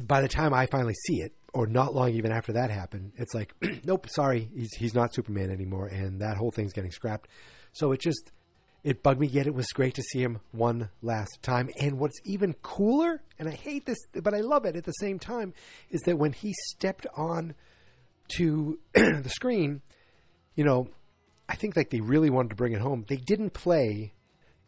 by 0.00 0.20
the 0.22 0.28
time 0.28 0.54
I 0.54 0.66
finally 0.66 0.94
see 1.06 1.20
it, 1.20 1.32
or 1.52 1.66
not 1.66 1.94
long 1.94 2.10
even 2.10 2.32
after 2.32 2.52
that 2.52 2.70
happened, 2.70 3.12
it's 3.16 3.34
like, 3.34 3.54
nope, 3.84 4.08
sorry, 4.08 4.48
he's 4.54 4.72
he's 4.74 4.94
not 4.94 5.12
Superman 5.12 5.50
anymore, 5.50 5.86
and 5.86 6.20
that 6.20 6.36
whole 6.36 6.50
thing's 6.50 6.72
getting 6.72 6.92
scrapped. 6.92 7.28
So 7.72 7.92
it 7.92 8.00
just 8.00 8.32
it 8.84 9.02
bugged 9.02 9.20
me, 9.20 9.26
yet 9.26 9.46
it 9.46 9.54
was 9.54 9.66
great 9.72 9.94
to 9.94 10.02
see 10.02 10.20
him 10.20 10.40
one 10.52 10.90
last 11.02 11.42
time. 11.42 11.68
And 11.80 11.98
what's 11.98 12.20
even 12.24 12.54
cooler, 12.62 13.22
and 13.38 13.48
I 13.48 13.52
hate 13.52 13.86
this, 13.86 13.98
but 14.12 14.34
I 14.34 14.40
love 14.40 14.64
it 14.64 14.76
at 14.76 14.84
the 14.84 14.92
same 14.92 15.18
time, 15.18 15.52
is 15.90 16.00
that 16.02 16.18
when 16.18 16.32
he 16.32 16.54
stepped 16.70 17.06
on 17.16 17.54
to 18.36 18.78
the 18.94 19.30
screen, 19.30 19.82
you 20.54 20.64
know, 20.64 20.88
I 21.48 21.56
think 21.56 21.76
like 21.76 21.90
they 21.90 22.00
really 22.00 22.30
wanted 22.30 22.50
to 22.50 22.56
bring 22.56 22.72
it 22.72 22.80
home. 22.80 23.04
They 23.08 23.16
didn't 23.16 23.50
play 23.50 24.12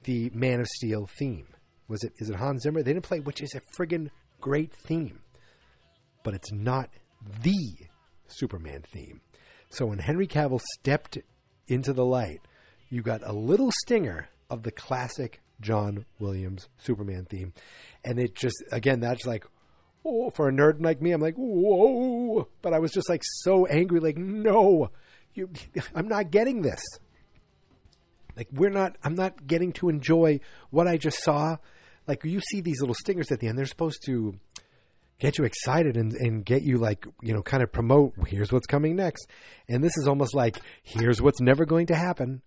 the 0.05 0.31
Man 0.35 0.61
of 0.61 0.67
Steel 0.67 1.09
theme. 1.19 1.47
Was 1.89 2.03
it? 2.03 2.13
Is 2.19 2.31
it 2.31 2.37
Hans 2.37 2.63
Zimmer? 2.63 2.83
They 2.83 2.93
didn't 2.93 3.05
play, 3.05 3.21
which 3.21 3.43
is 3.43 3.55
a 3.55 3.61
friggin' 3.77 4.11
great 4.41 4.73
theme, 4.73 5.21
but 6.23 6.35
it's 6.35 6.53
not 6.53 6.89
the 7.43 7.59
Superman 8.29 8.83
theme. 8.93 9.21
So 9.69 9.87
when 9.87 9.99
Henry 9.99 10.27
Cavill 10.27 10.61
stepped 10.79 11.19
into 11.69 11.93
the 11.93 12.05
light 12.05 12.41
you 12.91 13.03
got 13.03 13.23
a 13.25 13.33
little 13.33 13.71
stinger 13.83 14.29
of 14.51 14.65
the 14.65 14.73
classic 14.73 15.41
John 15.61 16.05
Williams 16.19 16.69
Superman 16.79 17.25
theme. 17.25 17.53
And 18.05 18.19
it 18.19 18.35
just, 18.35 18.57
again, 18.73 19.01
that's 19.01 19.25
like, 19.25 19.45
oh, 20.05 20.31
for 20.31 20.49
a 20.49 20.53
nerd 20.53 20.83
like 20.83 21.01
me, 21.01 21.13
I'm 21.13 21.21
like, 21.21 21.37
whoa. 21.37 22.49
But 22.63 22.75
I 22.75 22.79
was 22.81 22.93
just 22.93 23.09
like 23.09 23.23
so 23.25 23.67
angry, 23.67 24.01
like, 24.01 24.19
no, 24.19 24.91
you, 25.35 25.51
I'm 25.95 26.09
not 26.09 26.31
getting 26.31 26.63
this. 26.63 26.83
Like, 28.37 28.49
we're 28.53 28.71
not, 28.71 28.97
I'm 29.05 29.15
not 29.15 29.47
getting 29.47 29.73
to 29.75 29.89
enjoy 29.89 30.41
what 30.71 30.89
I 30.89 30.97
just 30.97 31.23
saw. 31.23 31.57
Like, 32.07 32.25
you 32.25 32.41
see 32.41 32.61
these 32.61 32.81
little 32.81 32.95
stingers 32.95 33.31
at 33.31 33.41
the 33.41 33.47
end, 33.47 33.57
they're 33.57 33.67
supposed 33.67 34.03
to 34.07 34.35
get 35.21 35.37
you 35.37 35.45
excited 35.45 35.97
and, 35.97 36.15
and 36.15 36.45
get 36.47 36.63
you 36.63 36.79
like 36.79 37.07
you 37.21 37.35
know 37.35 37.43
kind 37.43 37.63
of 37.63 37.71
promote 37.71 38.15
here's 38.27 38.51
what's 38.51 38.67
coming 38.67 38.97
next 38.97 39.29
and 39.69 39.85
this 39.85 39.93
is 39.99 40.09
almost 40.09 40.35
like 40.35 40.59
here's 40.83 41.21
what's 41.21 41.43
never 41.43 41.67
going 41.67 41.87
to 41.87 41.95
happen 41.95 42.41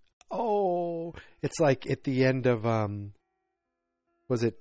it's 1.42 1.60
like 1.60 1.90
at 1.90 2.04
the 2.04 2.24
end 2.26 2.46
of 2.46 2.66
um, 2.66 3.14
was 4.30 4.44
it? 4.44 4.60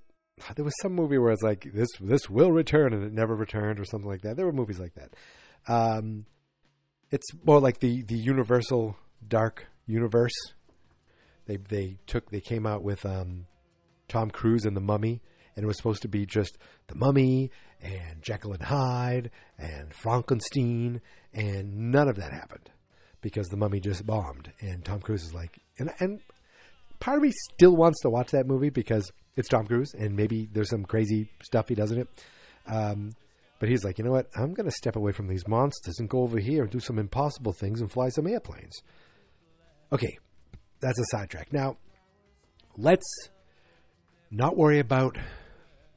There 0.57 0.65
was 0.65 0.75
some 0.81 0.95
movie 0.95 1.19
where 1.19 1.33
it's 1.33 1.43
like 1.43 1.71
this 1.73 1.89
this 2.01 2.29
will 2.29 2.51
return 2.51 2.93
and 2.93 3.05
it 3.05 3.13
never 3.13 3.35
returned 3.35 3.79
or 3.79 3.85
something 3.85 4.09
like 4.09 4.23
that. 4.23 4.37
There 4.37 4.47
were 4.47 4.53
movies 4.53 4.81
like 4.81 4.95
that. 4.95 5.15
Um, 5.69 6.27
it's 7.11 7.27
more 7.45 7.61
like 7.61 7.81
the 7.81 8.03
the 8.03 8.17
Universal 8.17 8.97
Dark 9.27 9.67
Universe. 9.87 10.35
They 11.47 11.57
they 11.57 11.99
took 12.07 12.31
they 12.31 12.41
came 12.41 12.67
out 12.67 12.83
with 12.83 13.05
um, 13.05 13.47
Tom 14.09 14.31
Cruise 14.31 14.65
and 14.65 14.77
the 14.77 14.81
Mummy, 14.81 15.21
and 15.55 15.65
it 15.65 15.67
was 15.67 15.77
supposed 15.77 16.03
to 16.03 16.09
be 16.09 16.27
just 16.27 16.59
the 16.89 16.95
Mummy 16.95 17.51
and 17.81 18.23
Jekyll 18.23 18.53
and 18.53 18.63
Hyde 18.63 19.31
and 19.59 19.93
Frankenstein, 19.93 21.01
and 21.33 21.91
none 21.91 22.09
of 22.09 22.17
that 22.17 22.33
happened 22.33 22.71
because 23.21 23.49
the 23.49 23.57
Mummy 23.57 23.81
just 23.81 24.05
bombed, 24.07 24.53
and 24.61 24.85
Tom 24.85 25.01
Cruise 25.01 25.23
is 25.23 25.35
like, 25.35 25.61
and 25.79 25.91
and 26.01 26.21
part 27.03 27.17
of 27.17 27.23
me 27.25 27.33
still 27.53 27.75
wants 27.75 28.01
to 28.03 28.11
watch 28.11 28.31
that 28.31 28.47
movie 28.47 28.71
because 28.71 29.11
it's 29.35 29.49
Tom 29.49 29.67
Cruise, 29.67 29.93
and 29.93 30.15
maybe 30.15 30.49
there's 30.53 30.71
some 30.71 30.85
crazy 30.85 31.29
stuff 31.43 31.69
he 31.69 31.75
does 31.75 31.91
in 31.91 31.99
it. 31.99 32.09
Um, 32.69 33.11
but 33.59 33.69
he's 33.69 33.85
like, 33.85 33.99
you 33.99 34.05
know 34.05 34.13
what? 34.13 34.29
I'm 34.37 34.55
going 34.55 34.69
to 34.69 34.77
step 34.77 34.95
away 34.95 35.11
from 35.11 35.27
these 35.27 35.49
monsters 35.49 35.99
and 35.99 36.09
go 36.09 36.21
over 36.21 36.39
here 36.39 36.63
and 36.63 36.71
do 36.71 36.79
some 36.79 37.01
impossible 37.01 37.53
things 37.53 37.81
and 37.81 37.91
fly 37.91 38.09
some 38.11 38.29
airplanes. 38.29 38.83
Okay, 39.93 40.17
that's 40.81 40.99
a 40.99 41.05
sidetrack. 41.11 41.53
Now, 41.53 41.77
let's 42.77 43.29
not 44.31 44.57
worry 44.57 44.79
about 44.79 45.19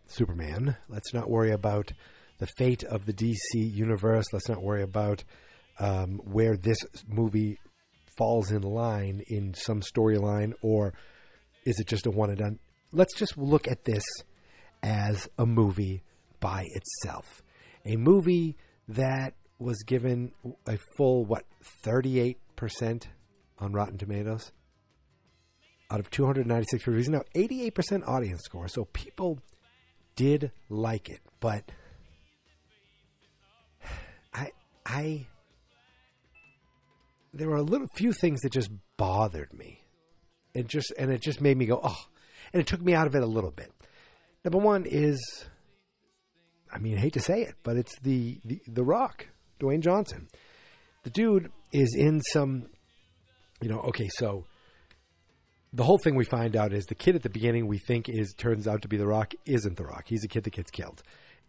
Superman. 0.07 0.75
Let's 0.89 1.13
not 1.13 1.29
worry 1.29 1.51
about 1.51 1.91
the 2.39 2.47
fate 2.57 2.83
of 2.83 3.05
the 3.05 3.13
DC 3.13 3.35
universe. 3.53 4.25
Let's 4.33 4.50
not 4.50 4.63
worry 4.63 4.81
about 4.81 5.24
um, 5.79 6.19
where 6.24 6.57
this 6.57 6.79
movie 7.07 7.59
falls 8.15 8.51
in 8.51 8.62
line 8.62 9.24
in 9.27 9.53
some 9.53 9.81
storyline, 9.81 10.53
or 10.62 10.93
is 11.65 11.79
it 11.79 11.88
just 11.88 12.05
a 12.05 12.12
one 12.12 12.29
and 12.29 12.39
done? 12.39 12.60
Let's 12.91 13.15
just 13.15 13.38
look 13.38 13.67
at 13.67 13.84
this 13.86 14.03
as 14.81 15.27
a 15.38 15.45
movie 15.45 16.03
by 16.39 16.65
itself. 16.74 17.41
A 17.86 17.95
movie 17.95 18.55
that 18.88 19.34
was 19.60 19.84
given 19.84 20.31
a 20.67 20.77
full, 20.98 21.25
what, 21.25 21.43
38% 21.86 22.36
on 23.60 23.74
Rotten 23.74 23.98
Tomatoes? 23.98 24.51
Out 25.91 26.00
of 26.00 26.10
296 26.10 26.88
reviews. 26.88 27.10
Now, 27.10 27.22
88% 27.36 28.07
audience 28.07 28.41
score. 28.43 28.67
So 28.67 28.86
people 28.86 29.39
did 30.15 30.51
like 30.69 31.10
it, 31.10 31.19
but 31.39 31.72
I 34.34 34.51
I 34.86 35.27
there 37.35 37.49
were 37.49 37.57
a 37.57 37.63
little 37.63 37.87
few 37.95 38.13
things 38.13 38.41
that 38.41 38.51
just 38.51 38.71
bothered 38.97 39.53
me. 39.53 39.81
It 40.53 40.67
just 40.67 40.93
and 40.97 41.11
it 41.11 41.21
just 41.21 41.41
made 41.41 41.57
me 41.57 41.65
go, 41.65 41.81
oh, 41.83 42.05
and 42.53 42.61
it 42.61 42.67
took 42.67 42.81
me 42.81 42.93
out 42.93 43.07
of 43.07 43.15
it 43.15 43.21
a 43.21 43.27
little 43.27 43.51
bit. 43.51 43.71
Number 44.43 44.57
one 44.57 44.85
is, 44.85 45.19
I 46.73 46.79
mean, 46.79 46.97
I 46.97 47.01
hate 47.01 47.13
to 47.13 47.19
say 47.19 47.41
it, 47.41 47.55
but 47.61 47.75
it's 47.75 47.99
the 47.99 48.39
the, 48.45 48.61
the 48.67 48.83
Rock, 48.83 49.27
Dwayne 49.59 49.81
Johnson. 49.81 50.27
The 51.03 51.09
dude 51.09 51.51
is 51.73 51.93
in 51.95 52.21
some, 52.21 52.67
you 53.61 53.69
know, 53.69 53.79
okay, 53.81 54.07
so 54.17 54.45
the 55.73 55.83
whole 55.83 55.97
thing 55.97 56.15
we 56.15 56.25
find 56.25 56.55
out 56.55 56.71
is 56.71 56.85
the 56.85 56.95
kid 56.95 57.15
at 57.15 57.23
the 57.23 57.29
beginning 57.29 57.67
we 57.67 57.77
think 57.77 58.07
is 58.07 58.33
turns 58.33 58.65
out 58.65 58.81
to 58.83 58.87
be 58.87 58.97
the 58.97 59.05
Rock 59.05 59.33
isn't 59.45 59.75
the 59.75 59.83
Rock. 59.83 60.05
He's 60.07 60.23
a 60.23 60.29
kid 60.29 60.45
that 60.45 60.53
gets 60.53 60.71
killed, 60.71 61.03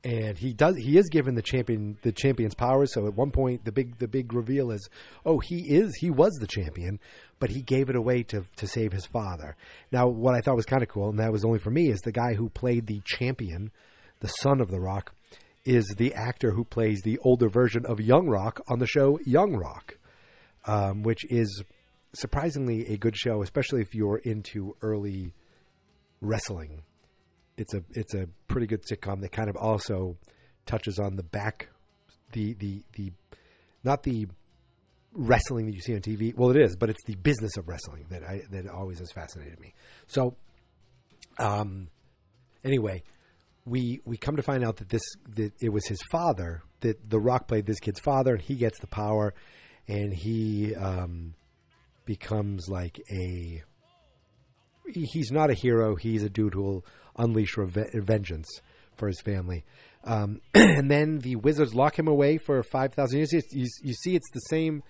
and 0.07 0.39
he 0.39 0.53
does 0.53 0.77
he 0.77 0.97
is 0.97 1.09
given 1.09 1.35
the 1.35 1.43
champion 1.43 1.99
the 2.03 2.13
champion's 2.13 2.55
powers. 2.55 2.95
So 2.95 3.09
at 3.09 3.15
one 3.15 3.33
point 3.33 3.65
the 3.65 3.73
big 3.73 3.99
the 3.99 4.07
big 4.07 4.33
reveal 4.33 4.71
is, 4.71 4.89
oh 5.25 5.41
he 5.41 5.57
is 5.57 5.97
he 5.97 6.11
was 6.11 6.33
the 6.41 6.47
champion, 6.47 7.01
but 7.41 7.51
he 7.51 7.61
gave 7.61 7.91
it 7.91 7.97
away 7.97 8.23
to 8.25 8.45
to 8.57 8.69
save 8.69 8.93
his 8.93 9.05
father. 9.05 9.57
Now 9.91 10.07
what 10.07 10.37
I 10.37 10.41
thought 10.41 10.55
was 10.55 10.65
kind 10.65 10.85
of 10.85 10.89
cool, 10.89 11.09
and 11.09 11.19
that 11.19 11.33
was 11.33 11.45
only 11.45 11.59
for 11.59 11.71
me, 11.71 11.89
is 11.89 12.01
the 12.01 12.13
guy 12.13 12.35
who 12.35 12.49
played 12.49 12.87
the 12.87 13.01
champion, 13.05 13.73
the 14.21 14.29
son 14.29 14.61
of 14.61 14.71
the 14.71 14.81
Rock, 14.81 15.13
is 15.65 15.93
the 15.99 16.15
actor 16.15 16.53
who 16.53 16.65
plays 16.65 17.03
the 17.03 17.19
older 17.19 17.49
version 17.49 17.85
of 17.85 18.01
Young 18.01 18.29
Rock 18.29 18.61
on 18.69 18.79
the 18.79 18.87
show 18.87 19.19
Young 19.27 19.57
Rock, 19.57 19.99
um, 20.67 21.03
which 21.03 21.25
is 21.29 21.65
surprisingly 22.15 22.93
a 22.93 22.97
good 22.97 23.17
show, 23.17 23.43
especially 23.43 23.81
if 23.81 23.93
you're 23.93 24.19
into 24.19 24.77
early 24.83 25.33
wrestling. 26.21 26.85
It's 27.57 27.75
a 27.75 27.83
it's 27.91 28.15
a 28.15 28.29
pretty 28.49 28.67
good 28.67 28.83
sitcom 28.91 29.21
that 29.23 29.33
kind 29.33 29.49
of 29.49 29.57
also 29.57 30.17
touches 30.67 30.99
on 30.99 31.17
the 31.17 31.23
back 31.23 31.69
the 32.33 32.55
the 32.55 32.83
the 32.95 33.13
not 33.85 34.03
the 34.03 34.27
wrestling 35.13 35.67
that 35.67 35.75
you 35.75 35.81
see 35.81 35.95
on 35.95 36.01
TV. 36.01 36.37
Well, 36.37 36.51
it 36.51 36.57
is, 36.57 36.77
but 36.77 36.91
it's 36.91 37.03
the 37.07 37.15
business 37.17 37.57
of 37.57 37.69
wrestling 37.69 38.07
that 38.11 38.23
I 38.23 38.43
that 38.51 38.69
always 38.69 38.99
has 38.99 39.11
fascinated 39.13 39.59
me. 39.61 39.75
So, 40.07 40.37
um, 41.39 41.89
anyway, 42.65 43.03
we 43.65 44.01
we 44.05 44.17
come 44.17 44.37
to 44.37 44.43
find 44.43 44.65
out 44.65 44.77
that 44.77 44.89
this 44.89 45.03
that 45.37 45.53
it 45.61 45.71
was 45.71 45.87
his 45.87 45.99
father 46.11 46.63
that 46.81 47.09
The 47.09 47.19
Rock 47.19 47.49
played 47.49 47.67
this 47.67 47.81
kid's 47.81 48.01
father, 48.01 48.35
and 48.35 48.43
he 48.43 48.55
gets 48.55 48.79
the 48.81 48.87
power, 48.87 49.35
and 49.89 50.13
he 50.13 50.75
um, 50.75 51.35
becomes 52.05 52.69
like 52.69 53.01
a 53.11 53.63
he's 54.93 55.31
not 55.31 55.51
a 55.51 55.55
hero. 55.55 55.97
He's 55.97 56.23
a 56.23 56.31
dude 56.31 56.55
who 56.55 56.63
will 56.63 56.85
unleash 57.17 57.57
reve- 57.57 57.93
vengeance 57.95 58.49
for 58.97 59.09
his 59.09 59.21
family. 59.21 59.65
Um, 60.05 60.41
and 60.55 60.91
then 60.91 61.19
the 61.19 61.37
wizards 61.37 61.75
lock 61.75 61.99
him 61.99 62.09
away 62.09 62.39
for 62.39 62.63
five 62.63 62.95
thousand 62.95 63.19
years. 63.19 63.33
You, 63.33 63.67
you, 63.83 63.95
see, 63.95 64.15
it's 64.15 64.31
the 64.33 64.41
same. 64.41 64.83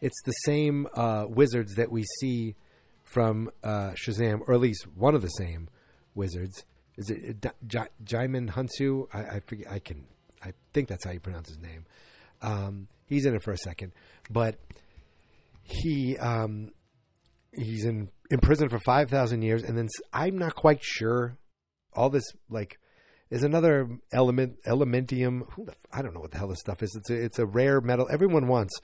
It's 0.00 0.20
the 0.24 0.32
same 0.32 0.86
uh, 0.94 1.26
wizards 1.28 1.74
that 1.76 1.90
we 1.90 2.04
see 2.20 2.56
from 3.04 3.50
uh, 3.62 3.92
Shazam, 3.92 4.40
or 4.46 4.54
at 4.54 4.60
least 4.60 4.86
one 4.94 5.14
of 5.14 5.22
the 5.22 5.28
same 5.28 5.68
wizards. 6.14 6.64
Is 6.96 7.10
it 7.10 7.46
J- 7.66 7.88
Djimon 8.04 8.50
Hounsou? 8.50 9.06
I, 9.12 9.36
I 9.36 9.40
forget. 9.40 9.70
I 9.70 9.78
can. 9.78 10.04
I 10.42 10.52
think 10.72 10.88
that's 10.88 11.04
how 11.04 11.12
you 11.12 11.20
pronounce 11.20 11.48
his 11.48 11.58
name. 11.58 11.86
Um, 12.42 12.88
he's 13.06 13.24
in 13.24 13.34
it 13.34 13.42
for 13.42 13.52
a 13.52 13.58
second, 13.58 13.92
but 14.30 14.56
he 15.62 16.16
um, 16.18 16.70
he's 17.56 17.84
in 17.84 18.10
in 18.30 18.40
prison 18.40 18.68
for 18.68 18.78
five 18.78 19.10
thousand 19.10 19.42
years, 19.42 19.62
and 19.62 19.76
then 19.76 19.88
I'm 20.12 20.38
not 20.38 20.54
quite 20.54 20.82
sure. 20.82 21.38
All 21.92 22.10
this 22.10 22.24
like 22.50 22.78
is 23.30 23.42
another 23.42 23.88
element 24.12 24.56
elementium. 24.66 25.42
I 25.92 26.02
don't 26.02 26.14
know 26.14 26.20
what 26.20 26.32
the 26.32 26.38
hell 26.38 26.48
this 26.48 26.60
stuff 26.60 26.82
is. 26.82 26.94
It's 26.96 27.10
a, 27.10 27.14
it's 27.14 27.38
a 27.38 27.46
rare 27.46 27.80
metal. 27.80 28.08
Everyone 28.10 28.48
wants 28.48 28.80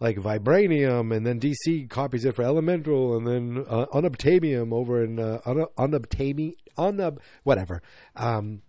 like 0.00 0.16
vibranium, 0.16 1.14
and 1.14 1.26
then 1.26 1.38
DC 1.38 1.88
copies 1.90 2.24
it 2.24 2.34
for 2.34 2.42
elemental, 2.42 3.16
and 3.16 3.26
then 3.26 3.64
uh, 3.68 3.86
unobtainium 3.92 4.72
over 4.72 5.04
in 5.04 5.18
uh, 5.18 5.40
un- 5.44 5.66
unobtainium, 5.78 6.54
unub 6.78 7.18
whatever. 7.44 7.82
Um, 8.16 8.62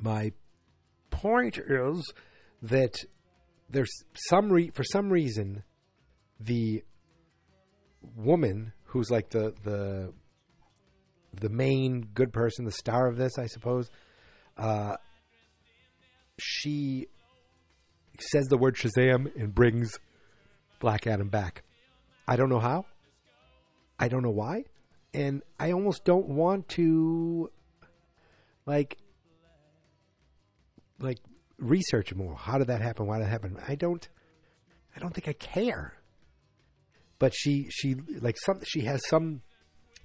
my 0.00 0.32
point 1.10 1.58
is 1.58 2.12
that 2.62 2.96
there's 3.70 3.92
some 4.28 4.50
re- 4.50 4.72
for 4.74 4.84
some 4.84 5.10
reason 5.10 5.62
the 6.40 6.82
woman 8.16 8.72
who's 8.84 9.10
like 9.10 9.30
the 9.30 9.54
the 9.64 10.12
the 11.40 11.48
main 11.48 12.08
good 12.14 12.32
person, 12.32 12.64
the 12.64 12.72
star 12.72 13.06
of 13.06 13.16
this, 13.16 13.38
I 13.38 13.46
suppose. 13.46 13.90
Uh, 14.56 14.96
she 16.38 17.06
says 18.20 18.46
the 18.46 18.56
word 18.58 18.76
Shazam 18.76 19.34
and 19.36 19.54
brings 19.54 19.98
Black 20.80 21.06
Adam 21.06 21.28
back. 21.28 21.62
I 22.26 22.36
don't 22.36 22.48
know 22.48 22.60
how. 22.60 22.86
I 23.98 24.08
don't 24.08 24.22
know 24.22 24.30
why. 24.30 24.64
And 25.14 25.42
I 25.58 25.72
almost 25.72 26.04
don't 26.04 26.28
want 26.28 26.68
to 26.70 27.50
like 28.66 28.98
like 31.00 31.18
research 31.58 32.14
more. 32.14 32.36
How 32.36 32.58
did 32.58 32.68
that 32.68 32.80
happen? 32.80 33.06
Why 33.06 33.18
did 33.18 33.26
that 33.26 33.30
happen? 33.30 33.58
I 33.66 33.74
don't 33.74 34.06
I 34.94 35.00
don't 35.00 35.14
think 35.14 35.28
I 35.28 35.32
care 35.32 35.94
but 37.18 37.32
she 37.34 37.68
she 37.70 37.96
like 38.20 38.36
some 38.44 38.60
she 38.64 38.82
has 38.82 39.00
some 39.08 39.42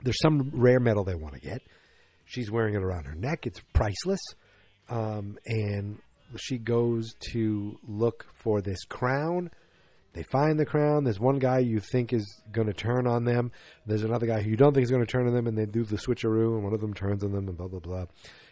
there's 0.04 0.19
some 0.21 0.52
rare 0.54 0.80
metal 0.80 1.04
they 1.04 1.15
want 1.15 1.36
to 1.36 1.39
get. 1.39 1.62
She's 2.26 2.52
wearing 2.52 2.76
it 2.76 2.84
around 2.84 3.06
her 3.06 3.15
neck. 3.15 3.45
It's 3.45 3.62
priceless, 3.73 4.19
um, 4.89 5.38
and 5.45 5.99
she 6.38 6.58
goes 6.58 7.13
to 7.32 7.78
look 7.88 8.26
for 8.43 8.62
this 8.62 8.84
crown. 8.86 9.49
They 10.13 10.23
find 10.32 10.60
the 10.60 10.65
crown. 10.65 11.04
There's 11.06 11.19
one 11.19 11.39
guy 11.39 11.60
you 11.60 11.80
think 11.80 12.13
is 12.13 12.41
going 12.52 12.67
to 12.67 12.73
turn 12.73 13.08
on 13.08 13.26
them. 13.26 13.52
There's 13.86 14.04
another 14.04 14.28
guy 14.28 14.41
who 14.41 14.52
you 14.52 14.58
don't 14.58 14.73
think 14.73 14.84
is 14.84 14.91
going 14.91 15.06
to 15.06 15.12
turn 15.12 15.28
on 15.28 15.34
them, 15.34 15.47
and 15.47 15.58
they 15.58 15.65
do 15.65 15.84
the 15.84 15.97
switcheroo, 15.97 16.56
and 16.56 16.63
one 16.63 16.73
of 16.73 16.82
them 16.82 16.93
turns 16.93 17.23
on 17.23 17.32
them, 17.32 17.47
and 17.47 17.58
blah 17.58 17.67
blah 17.67 17.80
blah. 17.80 18.06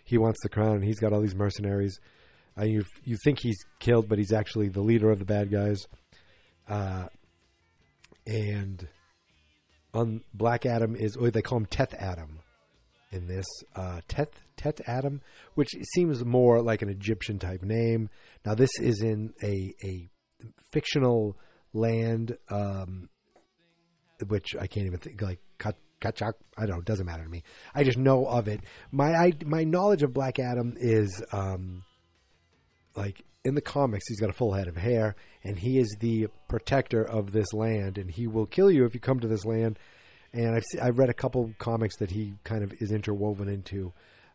He 0.03 0.17
wants 0.17 0.39
the 0.41 0.49
crown, 0.49 0.75
and 0.75 0.83
he's 0.83 0.99
got 0.99 1.13
all 1.13 1.21
these 1.21 1.35
mercenaries. 1.35 1.99
Uh, 2.57 2.65
you 2.65 2.83
you 3.03 3.17
think 3.23 3.39
he's 3.41 3.57
killed, 3.79 4.09
but 4.09 4.17
he's 4.17 4.33
actually 4.33 4.69
the 4.69 4.81
leader 4.81 5.11
of 5.11 5.19
the 5.19 5.25
bad 5.25 5.51
guys. 5.51 5.79
Uh, 6.67 7.07
and 8.25 8.87
on 9.93 10.23
Black 10.33 10.65
Adam 10.65 10.95
is 10.95 11.17
they 11.19 11.41
call 11.41 11.59
him 11.59 11.65
Teth 11.65 11.93
Adam 11.93 12.39
in 13.11 13.27
this 13.27 13.45
uh, 13.75 14.01
Teth 14.07 14.41
Teth 14.55 14.81
Adam, 14.87 15.21
which 15.55 15.69
seems 15.95 16.23
more 16.23 16.61
like 16.61 16.81
an 16.81 16.89
Egyptian 16.89 17.39
type 17.39 17.63
name. 17.63 18.09
Now 18.45 18.55
this 18.55 18.71
is 18.79 19.01
in 19.01 19.33
a 19.43 19.73
a 19.83 20.09
fictional 20.71 21.37
land, 21.73 22.37
um, 22.49 23.09
which 24.27 24.55
I 24.59 24.67
can't 24.67 24.85
even 24.85 24.99
think 24.99 25.21
like 25.21 25.39
Kachak. 26.01 26.33
I 26.57 26.65
don't 26.65 26.75
know. 26.75 26.79
It 26.79 26.85
doesn't 26.85 27.05
matter 27.05 27.23
to 27.23 27.29
me. 27.29 27.43
I 27.73 27.83
just 27.83 27.97
know 27.97 28.25
of 28.25 28.47
it. 28.47 28.61
My 28.91 29.13
I, 29.13 29.33
my 29.45 29.63
knowledge 29.63 30.03
of 30.03 30.13
Black 30.13 30.39
Adam 30.39 30.75
is 30.77 31.23
um, 31.31 31.83
like 32.95 33.23
in 33.43 33.55
the 33.55 33.61
comics, 33.61 34.07
he's 34.07 34.19
got 34.19 34.29
a 34.29 34.33
full 34.33 34.53
head 34.53 34.67
of 34.67 34.77
hair, 34.77 35.15
and 35.43 35.57
he 35.57 35.79
is 35.79 35.95
the 35.99 36.27
protector 36.47 37.03
of 37.03 37.31
this 37.31 37.53
land, 37.53 37.97
and 37.97 38.11
he 38.11 38.27
will 38.27 38.45
kill 38.45 38.69
you 38.69 38.85
if 38.85 38.93
you 38.93 38.99
come 38.99 39.19
to 39.19 39.27
this 39.27 39.45
land. 39.45 39.79
And 40.33 40.55
I've 40.55 40.63
I've 40.81 40.97
read 40.97 41.09
a 41.09 41.13
couple 41.13 41.53
comics 41.57 41.97
that 41.97 42.11
he 42.11 42.35
kind 42.43 42.63
of 42.63 42.71
is 42.79 42.91
interwoven 42.91 43.49
into. 43.49 43.93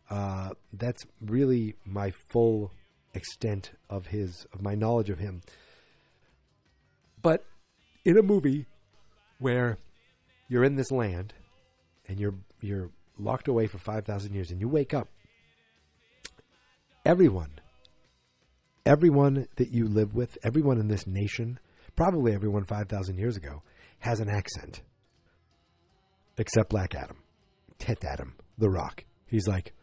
Uh, 0.09 0.51
that's 0.73 1.03
really 1.21 1.75
my 1.85 2.11
full 2.29 2.71
extent 3.13 3.71
of 3.89 4.07
his 4.07 4.45
of 4.53 4.61
my 4.61 4.75
knowledge 4.75 5.09
of 5.09 5.19
him. 5.19 5.41
But 7.21 7.45
in 8.05 8.17
a 8.17 8.21
movie 8.21 8.67
where 9.39 9.79
you're 10.49 10.63
in 10.63 10.75
this 10.75 10.91
land 10.91 11.33
and 12.07 12.19
you're 12.19 12.35
you're 12.61 12.91
locked 13.17 13.47
away 13.47 13.67
for 13.67 13.79
five 13.79 14.05
thousand 14.05 14.33
years, 14.33 14.51
and 14.51 14.59
you 14.61 14.67
wake 14.67 14.93
up, 14.93 15.07
everyone 17.05 17.51
everyone 18.87 19.47
that 19.57 19.71
you 19.71 19.85
live 19.87 20.15
with, 20.15 20.37
everyone 20.43 20.79
in 20.79 20.87
this 20.87 21.05
nation, 21.05 21.59
probably 21.95 22.33
everyone 22.33 22.63
5,000 22.63 23.17
years 23.17 23.35
ago, 23.35 23.61
has 23.99 24.19
an 24.19 24.29
accent. 24.29 24.81
Except 26.37 26.69
Black 26.69 26.95
Adam. 26.95 27.17
Tet 27.79 28.03
Adam, 28.03 28.35
The 28.57 28.69
Rock. 28.69 29.03
He's 29.25 29.47
like, 29.47 29.73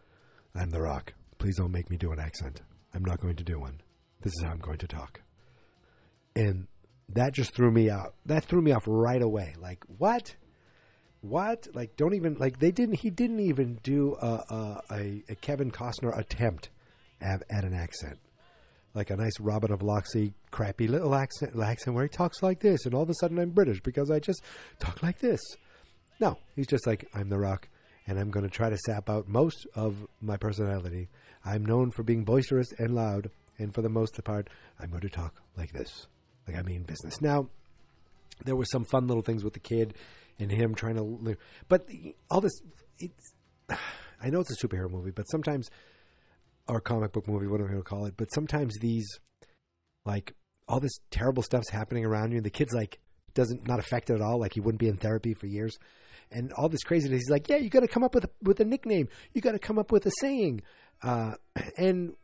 I'm 0.54 0.70
The 0.70 0.80
Rock. 0.80 1.12
Please 1.38 1.56
don't 1.58 1.72
make 1.72 1.90
me 1.90 1.96
do 1.96 2.12
an 2.12 2.18
accent. 2.18 2.62
I'm 2.94 3.04
not 3.04 3.20
going 3.20 3.36
to 3.36 3.44
do 3.44 3.60
one. 3.60 3.80
This 4.22 4.32
is 4.38 4.44
how 4.44 4.52
I'm 4.52 4.58
going 4.58 4.78
to 4.78 4.86
talk. 4.86 5.20
And 6.34 6.66
that 7.10 7.34
just 7.34 7.54
threw 7.54 7.70
me 7.70 7.90
out. 7.90 8.14
That 8.24 8.44
threw 8.44 8.62
me 8.62 8.72
off 8.72 8.84
right 8.86 9.20
away. 9.20 9.54
Like, 9.60 9.84
what? 9.98 10.34
What? 11.20 11.68
Like, 11.74 11.96
don't 11.96 12.14
even, 12.14 12.36
like, 12.38 12.58
they 12.58 12.70
didn't, 12.70 13.00
he 13.00 13.10
didn't 13.10 13.40
even 13.40 13.78
do 13.82 14.16
a, 14.20 14.80
a, 14.90 15.24
a 15.28 15.34
Kevin 15.36 15.70
Costner 15.70 16.16
attempt 16.16 16.70
at, 17.20 17.42
at 17.50 17.64
an 17.64 17.74
accent 17.74 18.18
like 18.94 19.10
a 19.10 19.16
nice 19.16 19.38
Robin 19.40 19.72
of 19.72 19.82
Locksley 19.82 20.32
crappy 20.50 20.88
little 20.88 21.14
accent, 21.14 21.58
accent 21.60 21.94
where 21.94 22.04
he 22.04 22.08
talks 22.08 22.42
like 22.42 22.60
this, 22.60 22.86
and 22.86 22.94
all 22.94 23.02
of 23.02 23.10
a 23.10 23.14
sudden 23.20 23.38
I'm 23.38 23.50
British 23.50 23.80
because 23.80 24.10
I 24.10 24.20
just 24.20 24.42
talk 24.78 25.02
like 25.02 25.18
this. 25.18 25.40
No, 26.20 26.38
he's 26.54 26.66
just 26.66 26.86
like 26.86 27.08
I'm 27.14 27.28
the 27.28 27.38
Rock, 27.38 27.68
and 28.06 28.18
I'm 28.18 28.30
going 28.30 28.44
to 28.48 28.54
try 28.54 28.70
to 28.70 28.78
sap 28.78 29.10
out 29.10 29.28
most 29.28 29.66
of 29.74 30.06
my 30.20 30.36
personality. 30.36 31.08
I'm 31.44 31.66
known 31.66 31.90
for 31.90 32.02
being 32.02 32.24
boisterous 32.24 32.68
and 32.78 32.94
loud, 32.94 33.30
and 33.58 33.74
for 33.74 33.82
the 33.82 33.88
most 33.88 34.22
part, 34.24 34.48
I'm 34.78 34.90
going 34.90 35.02
to 35.02 35.08
talk 35.08 35.34
like 35.56 35.72
this, 35.72 36.06
like 36.46 36.56
I 36.56 36.62
mean 36.62 36.84
business. 36.84 37.20
Now, 37.20 37.48
there 38.44 38.56
were 38.56 38.64
some 38.64 38.84
fun 38.84 39.06
little 39.06 39.22
things 39.22 39.44
with 39.44 39.54
the 39.54 39.60
kid 39.60 39.94
and 40.38 40.50
him 40.50 40.74
trying 40.74 40.96
to 40.96 41.36
but 41.68 41.86
all 42.30 42.40
this, 42.40 42.60
it's. 42.98 43.32
I 44.22 44.30
know 44.30 44.40
it's 44.40 44.62
a 44.62 44.66
superhero 44.66 44.90
movie, 44.90 45.10
but 45.10 45.24
sometimes, 45.24 45.68
or 46.68 46.80
comic 46.80 47.12
book 47.12 47.28
movie, 47.28 47.46
whatever 47.46 47.74
you 47.74 47.82
call 47.82 48.06
it, 48.06 48.14
but 48.16 48.32
sometimes 48.32 48.74
these, 48.80 49.06
like, 50.04 50.34
all 50.66 50.80
this 50.80 50.98
terrible 51.10 51.42
stuff's 51.42 51.70
happening 51.70 52.04
around 52.04 52.30
you, 52.30 52.38
and 52.38 52.46
the 52.46 52.50
kid's 52.50 52.72
like, 52.72 52.98
doesn't 53.34 53.66
not 53.66 53.78
affect 53.78 54.10
it 54.10 54.14
at 54.14 54.22
all. 54.22 54.38
Like 54.38 54.54
he 54.54 54.60
wouldn't 54.60 54.80
be 54.80 54.88
in 54.88 54.96
therapy 54.96 55.34
for 55.34 55.46
years, 55.46 55.76
and 56.30 56.52
all 56.52 56.68
this 56.68 56.82
craziness. 56.82 57.18
He's 57.18 57.30
like, 57.30 57.48
yeah, 57.48 57.56
you 57.56 57.68
got 57.68 57.80
to 57.80 57.88
come 57.88 58.04
up 58.04 58.14
with 58.14 58.24
a, 58.24 58.30
with 58.42 58.60
a 58.60 58.64
nickname. 58.64 59.08
You 59.32 59.40
got 59.40 59.52
to 59.52 59.58
come 59.58 59.78
up 59.78 59.92
with 59.92 60.06
a 60.06 60.12
saying, 60.20 60.62
uh, 61.02 61.32
and 61.76 62.14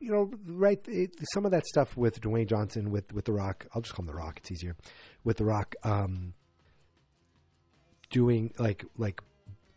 you 0.00 0.12
know, 0.12 0.30
right? 0.46 0.80
It, 0.86 1.14
some 1.32 1.44
of 1.44 1.52
that 1.52 1.66
stuff 1.66 1.96
with 1.96 2.20
Dwayne 2.20 2.48
Johnson 2.48 2.90
with 2.90 3.12
with 3.12 3.24
The 3.24 3.32
Rock. 3.32 3.66
I'll 3.74 3.82
just 3.82 3.94
call 3.94 4.02
him 4.02 4.08
The 4.08 4.14
Rock. 4.14 4.38
It's 4.38 4.52
easier 4.52 4.76
with 5.24 5.38
The 5.38 5.44
Rock. 5.44 5.74
Um, 5.82 6.34
doing 8.10 8.52
like 8.58 8.84
like 8.96 9.20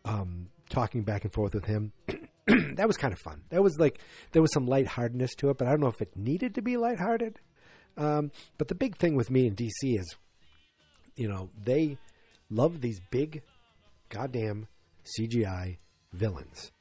um, 0.04 0.48
talking 0.68 1.02
back 1.02 1.24
and 1.24 1.32
forth 1.32 1.54
with 1.54 1.64
him. 1.64 1.92
that 2.74 2.86
was 2.86 2.96
kind 2.96 3.12
of 3.12 3.18
fun. 3.20 3.42
That 3.50 3.62
was 3.62 3.78
like 3.78 4.00
there 4.32 4.42
was 4.42 4.52
some 4.52 4.66
lightheartedness 4.66 5.34
to 5.36 5.50
it, 5.50 5.58
but 5.58 5.68
I 5.68 5.70
don't 5.70 5.80
know 5.80 5.88
if 5.88 6.02
it 6.02 6.16
needed 6.16 6.54
to 6.56 6.62
be 6.62 6.76
lighthearted. 6.76 7.38
Um, 7.96 8.32
but 8.58 8.68
the 8.68 8.74
big 8.74 8.96
thing 8.96 9.16
with 9.16 9.30
me 9.30 9.46
in 9.46 9.54
DC 9.54 9.70
is, 9.82 10.16
you 11.14 11.28
know, 11.28 11.50
they 11.62 11.98
love 12.50 12.80
these 12.80 13.00
big, 13.10 13.42
goddamn 14.08 14.66
CGI 15.04 15.78
villains. 16.12 16.72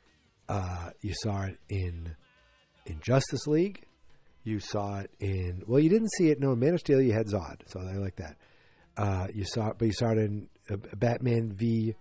Uh, 0.50 0.92
you 1.02 1.14
saw 1.22 1.44
it 1.44 1.58
in 1.70 2.16
in 2.86 3.00
Justice 3.02 3.46
League. 3.48 3.86
You 4.44 4.60
saw 4.60 5.00
it 5.00 5.12
in 5.20 5.64
well, 5.68 5.80
you 5.80 5.90
didn't 5.90 6.12
see 6.18 6.30
it. 6.30 6.40
No, 6.40 6.54
in 6.54 6.60
Man 6.60 6.74
of 6.74 6.80
Steel, 6.80 7.02
you 7.02 7.14
had 7.14 7.28
Zod, 7.28 7.62
so 7.68 7.80
I 7.80 7.98
like 7.98 8.16
that. 8.16 8.38
Uh, 8.98 9.28
you 9.34 9.46
saw 9.46 9.70
it, 9.70 9.78
but 9.78 9.86
you 9.86 9.94
saw 9.94 10.12
it 10.12 10.18
in 10.18 10.50
uh, 10.70 10.78
Batman 10.96 11.52
v 11.54 11.96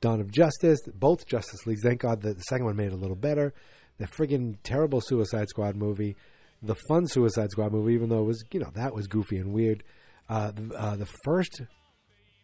Dawn 0.00 0.20
of 0.20 0.30
Justice, 0.30 0.80
both 0.94 1.26
Justice 1.26 1.66
Leagues. 1.66 1.82
Thank 1.82 2.00
God 2.00 2.22
that 2.22 2.36
the 2.36 2.42
second 2.44 2.66
one 2.66 2.76
made 2.76 2.88
it 2.88 2.92
a 2.92 2.96
little 2.96 3.16
better. 3.16 3.52
The 3.98 4.06
friggin' 4.06 4.56
terrible 4.62 5.00
Suicide 5.02 5.48
Squad 5.48 5.76
movie, 5.76 6.16
the 6.62 6.76
fun 6.88 7.06
Suicide 7.06 7.50
Squad 7.50 7.72
movie, 7.72 7.92
even 7.94 8.08
though 8.08 8.20
it 8.20 8.26
was 8.26 8.42
you 8.50 8.60
know 8.60 8.70
that 8.74 8.94
was 8.94 9.06
goofy 9.06 9.36
and 9.36 9.52
weird. 9.52 9.84
Uh, 10.28 10.52
the, 10.52 10.74
uh, 10.74 10.96
the 10.96 11.08
first, 11.24 11.60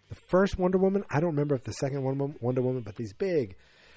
the 0.09 0.17
first 0.29 0.59
Wonder 0.59 0.77
Woman. 0.77 1.05
I 1.11 1.21
don't 1.21 1.31
remember 1.31 1.55
if 1.55 1.65
the 1.65 1.73
second 1.73 2.03
Wonder 2.03 2.35
Wonder 2.41 2.61
Woman, 2.61 2.83
but 2.83 2.97
these 2.97 3.15
big, 3.15 3.57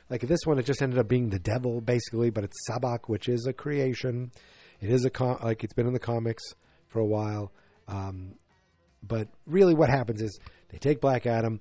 like 0.10 0.22
this 0.22 0.40
one, 0.46 0.58
it 0.58 0.66
just 0.66 0.82
ended 0.82 1.00
up 1.00 1.10
being 1.10 1.30
the 1.30 1.40
devil 1.40 1.82
basically, 1.82 2.30
but 2.30 2.44
it's 2.44 2.58
Sabbac, 2.70 3.08
which 3.08 3.28
is 3.28 3.46
a 3.46 3.54
creation. 3.54 4.32
It 4.80 4.90
is 4.90 5.04
a 5.04 5.10
com- 5.10 5.40
like 5.44 5.64
it's 5.64 5.74
been 5.74 5.88
in 5.88 5.94
the 5.94 6.00
comics 6.00 6.44
for 6.88 7.00
a 7.00 7.06
while. 7.06 7.52
Um, 7.90 8.36
but 9.04 9.28
really, 9.46 9.74
what 9.74 9.90
happens 9.90 10.22
is 10.22 10.40
they 10.70 10.78
take 10.78 11.02
Black 11.02 11.26
Adam. 11.26 11.60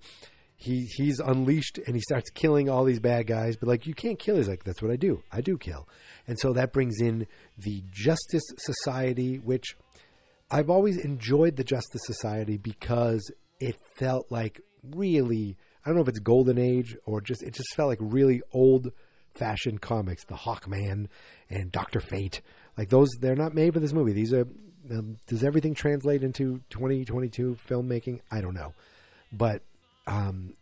He 0.60 0.88
he's 0.96 1.20
unleashed 1.20 1.78
and 1.86 1.94
he 1.94 2.02
starts 2.02 2.30
killing 2.30 2.68
all 2.68 2.84
these 2.84 2.98
bad 2.98 3.28
guys. 3.28 3.56
But 3.56 3.68
like 3.68 3.86
you 3.86 3.94
can't 3.94 4.18
kill. 4.18 4.36
He's 4.36 4.48
like 4.48 4.64
that's 4.64 4.82
what 4.82 4.90
I 4.90 4.96
do. 4.96 5.22
I 5.32 5.40
do 5.40 5.56
kill. 5.56 5.88
And 6.26 6.38
so 6.38 6.52
that 6.52 6.72
brings 6.72 7.00
in 7.00 7.26
the 7.56 7.82
Justice 7.92 8.42
Society, 8.58 9.36
which 9.36 9.76
I've 10.50 10.68
always 10.68 10.98
enjoyed 10.98 11.56
the 11.56 11.64
Justice 11.64 12.02
Society 12.04 12.56
because 12.56 13.30
it 13.60 13.76
felt 13.96 14.26
like 14.30 14.60
really 14.82 15.56
I 15.84 15.88
don't 15.88 15.96
know 15.96 16.02
if 16.02 16.08
it's 16.08 16.18
golden 16.18 16.58
age 16.58 16.96
or 17.06 17.20
just 17.20 17.42
it 17.42 17.54
just 17.54 17.74
felt 17.76 17.88
like 17.88 17.98
really 18.00 18.42
old 18.52 18.90
fashioned 19.34 19.80
comics. 19.80 20.24
The 20.24 20.34
Hawkman 20.34 21.06
and 21.48 21.72
Doctor 21.72 22.00
Fate, 22.00 22.42
like 22.76 22.88
those, 22.88 23.08
they're 23.20 23.36
not 23.36 23.54
made 23.54 23.74
for 23.74 23.80
this 23.80 23.92
movie. 23.92 24.12
These 24.12 24.32
are 24.32 24.46
um, 24.90 25.18
does 25.26 25.44
everything 25.44 25.74
translate 25.74 26.22
into 26.22 26.60
2022 26.70 27.58
filmmaking? 27.68 28.20
I 28.30 28.40
don't 28.40 28.54
know, 28.54 28.74
but 29.32 29.62
um, 30.08 30.54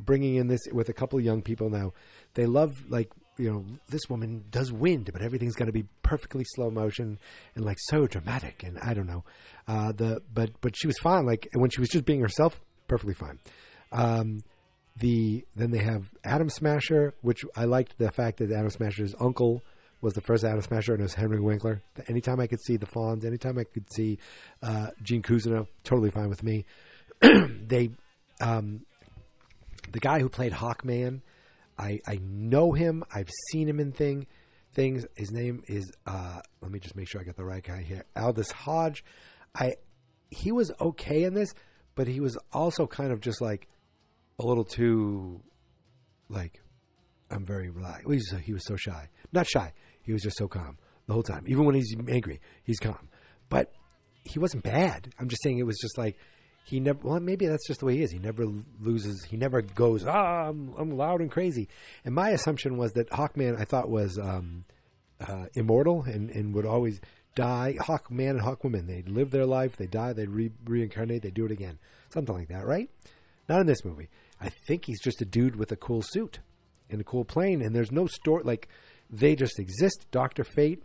bringing 0.00 0.36
in 0.36 0.48
this 0.48 0.60
with 0.72 0.88
a 0.88 0.92
couple 0.92 1.18
of 1.18 1.24
young 1.24 1.42
people 1.42 1.70
now, 1.70 1.92
they 2.34 2.46
love 2.46 2.72
like 2.88 3.10
you 3.38 3.50
know 3.50 3.64
this 3.88 4.02
woman 4.08 4.44
does 4.50 4.72
wind, 4.72 5.10
but 5.12 5.22
everything's 5.22 5.54
going 5.54 5.66
to 5.66 5.72
be 5.72 5.86
perfectly 6.02 6.44
slow 6.54 6.70
motion 6.70 7.18
and 7.54 7.64
like 7.64 7.78
so 7.80 8.06
dramatic, 8.06 8.62
and 8.62 8.78
I 8.80 8.94
don't 8.94 9.06
know. 9.06 9.24
Uh, 9.66 9.92
the 9.92 10.22
but 10.32 10.50
but 10.60 10.76
she 10.76 10.86
was 10.86 10.98
fine. 10.98 11.24
Like 11.24 11.48
when 11.54 11.70
she 11.70 11.80
was 11.80 11.88
just 11.88 12.04
being 12.04 12.20
herself, 12.20 12.60
perfectly 12.88 13.14
fine. 13.14 13.38
Um, 13.92 14.42
the 14.96 15.44
then 15.54 15.70
they 15.70 15.78
have 15.78 16.10
Atom 16.24 16.50
Smasher, 16.50 17.14
which 17.22 17.44
I 17.56 17.64
liked 17.64 17.98
the 17.98 18.10
fact 18.10 18.38
that 18.38 18.50
Atom 18.50 18.70
Smasher's 18.70 19.14
uncle 19.20 19.62
was 20.00 20.14
the 20.14 20.20
first 20.20 20.44
Atom 20.44 20.62
Smasher, 20.62 20.92
and 20.92 21.00
it 21.00 21.04
was 21.04 21.14
Henry 21.14 21.40
Winkler. 21.40 21.82
Anytime 22.08 22.40
I 22.40 22.46
could 22.46 22.60
see 22.60 22.76
the 22.76 22.86
Fonz, 22.86 23.24
anytime 23.24 23.58
I 23.58 23.64
could 23.64 23.92
see 23.92 24.18
uh, 24.62 24.88
Gene 25.02 25.22
Cousineau, 25.22 25.66
totally 25.84 26.10
fine 26.10 26.28
with 26.28 26.42
me. 26.42 26.64
they, 27.20 27.90
um, 28.40 28.82
the 29.92 30.00
guy 30.00 30.20
who 30.20 30.28
played 30.28 30.52
Hawkman, 30.52 31.22
I 31.78 32.00
I 32.06 32.18
know 32.22 32.72
him. 32.72 33.04
I've 33.12 33.30
seen 33.50 33.68
him 33.68 33.80
in 33.80 33.92
thing 33.92 34.26
things. 34.74 35.06
His 35.16 35.30
name 35.30 35.62
is 35.66 35.90
uh, 36.06 36.40
let 36.60 36.70
me 36.70 36.78
just 36.78 36.96
make 36.96 37.08
sure 37.08 37.20
I 37.20 37.24
get 37.24 37.36
the 37.36 37.44
right 37.44 37.62
guy 37.62 37.82
here. 37.82 38.04
Aldis 38.16 38.50
Hodge. 38.50 39.04
I 39.54 39.74
he 40.30 40.52
was 40.52 40.70
okay 40.80 41.24
in 41.24 41.34
this, 41.34 41.54
but 41.94 42.06
he 42.06 42.20
was 42.20 42.38
also 42.52 42.86
kind 42.86 43.12
of 43.12 43.20
just 43.20 43.40
like 43.40 43.68
a 44.38 44.46
little 44.46 44.64
too 44.64 45.42
like 46.28 46.60
I'm 47.30 47.44
very 47.44 47.70
relaxed. 47.70 48.06
He 48.08 48.14
was, 48.14 48.34
he 48.44 48.52
was 48.52 48.64
so 48.66 48.76
shy, 48.76 49.08
not 49.32 49.46
shy. 49.46 49.72
He 50.02 50.12
was 50.12 50.22
just 50.22 50.38
so 50.38 50.48
calm 50.48 50.78
the 51.06 51.12
whole 51.12 51.22
time. 51.22 51.44
Even 51.46 51.64
when 51.64 51.74
he's 51.74 51.94
angry, 52.08 52.40
he's 52.62 52.78
calm. 52.78 53.08
But 53.48 53.72
he 54.24 54.38
wasn't 54.38 54.62
bad. 54.62 55.12
I'm 55.18 55.28
just 55.28 55.42
saying 55.42 55.58
it 55.58 55.66
was 55.66 55.78
just 55.78 55.98
like 55.98 56.16
he 56.68 56.80
never. 56.80 56.98
Well, 57.02 57.20
maybe 57.20 57.46
that's 57.46 57.66
just 57.66 57.80
the 57.80 57.86
way 57.86 57.96
he 57.96 58.02
is. 58.02 58.12
He 58.12 58.18
never 58.18 58.44
loses. 58.80 59.24
He 59.24 59.38
never 59.38 59.62
goes. 59.62 60.04
Ah, 60.06 60.48
I'm, 60.48 60.74
I'm 60.76 60.96
loud 60.98 61.22
and 61.22 61.30
crazy. 61.30 61.68
And 62.04 62.14
my 62.14 62.30
assumption 62.30 62.76
was 62.76 62.92
that 62.92 63.08
Hawkman, 63.08 63.58
I 63.58 63.64
thought 63.64 63.88
was 63.88 64.18
um, 64.18 64.64
uh, 65.26 65.46
immortal 65.54 66.02
and, 66.02 66.28
and 66.30 66.54
would 66.54 66.66
always 66.66 67.00
die. 67.34 67.74
Hawkman 67.80 68.30
and 68.30 68.42
Hawkwoman, 68.42 68.86
they 68.86 69.02
live 69.02 69.30
their 69.30 69.46
life, 69.46 69.76
they 69.76 69.86
die, 69.86 70.12
they 70.12 70.26
re- 70.26 70.52
reincarnate, 70.64 71.22
they 71.22 71.30
do 71.30 71.46
it 71.46 71.52
again, 71.52 71.78
something 72.12 72.34
like 72.34 72.48
that, 72.48 72.66
right? 72.66 72.90
Not 73.48 73.60
in 73.60 73.66
this 73.66 73.84
movie. 73.84 74.10
I 74.40 74.50
think 74.66 74.84
he's 74.84 75.00
just 75.00 75.22
a 75.22 75.24
dude 75.24 75.56
with 75.56 75.72
a 75.72 75.76
cool 75.76 76.02
suit 76.02 76.40
and 76.90 77.00
a 77.00 77.04
cool 77.04 77.24
plane, 77.24 77.62
and 77.62 77.74
there's 77.74 77.92
no 77.92 78.06
story 78.06 78.42
like 78.44 78.68
they 79.08 79.34
just 79.34 79.58
exist. 79.58 80.06
Doctor 80.10 80.44
Fate. 80.44 80.82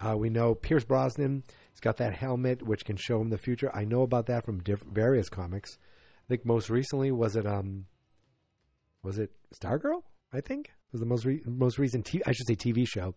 Uh, 0.00 0.16
we 0.16 0.28
know 0.28 0.54
Pierce 0.54 0.84
Brosnan. 0.84 1.42
He's 1.74 1.80
got 1.80 1.96
that 1.96 2.14
helmet 2.14 2.62
which 2.62 2.84
can 2.84 2.96
show 2.96 3.20
him 3.20 3.30
the 3.30 3.36
future. 3.38 3.68
I 3.74 3.84
know 3.84 4.02
about 4.02 4.26
that 4.26 4.44
from 4.44 4.62
diff- 4.62 4.84
various 4.84 5.28
comics. 5.28 5.76
I 6.24 6.28
think 6.28 6.46
most 6.46 6.70
recently 6.70 7.10
was 7.10 7.34
it 7.34 7.46
um 7.46 7.86
was 9.02 9.18
it 9.18 9.32
Stargirl? 9.52 10.02
I 10.32 10.40
think 10.40 10.68
it 10.68 10.92
was 10.92 11.00
the 11.00 11.06
most 11.06 11.24
re- 11.24 11.42
most 11.44 11.78
recent 11.78 12.06
t- 12.06 12.22
I 12.24 12.30
should 12.32 12.46
say 12.46 12.54
TV 12.54 12.86
show. 12.86 13.14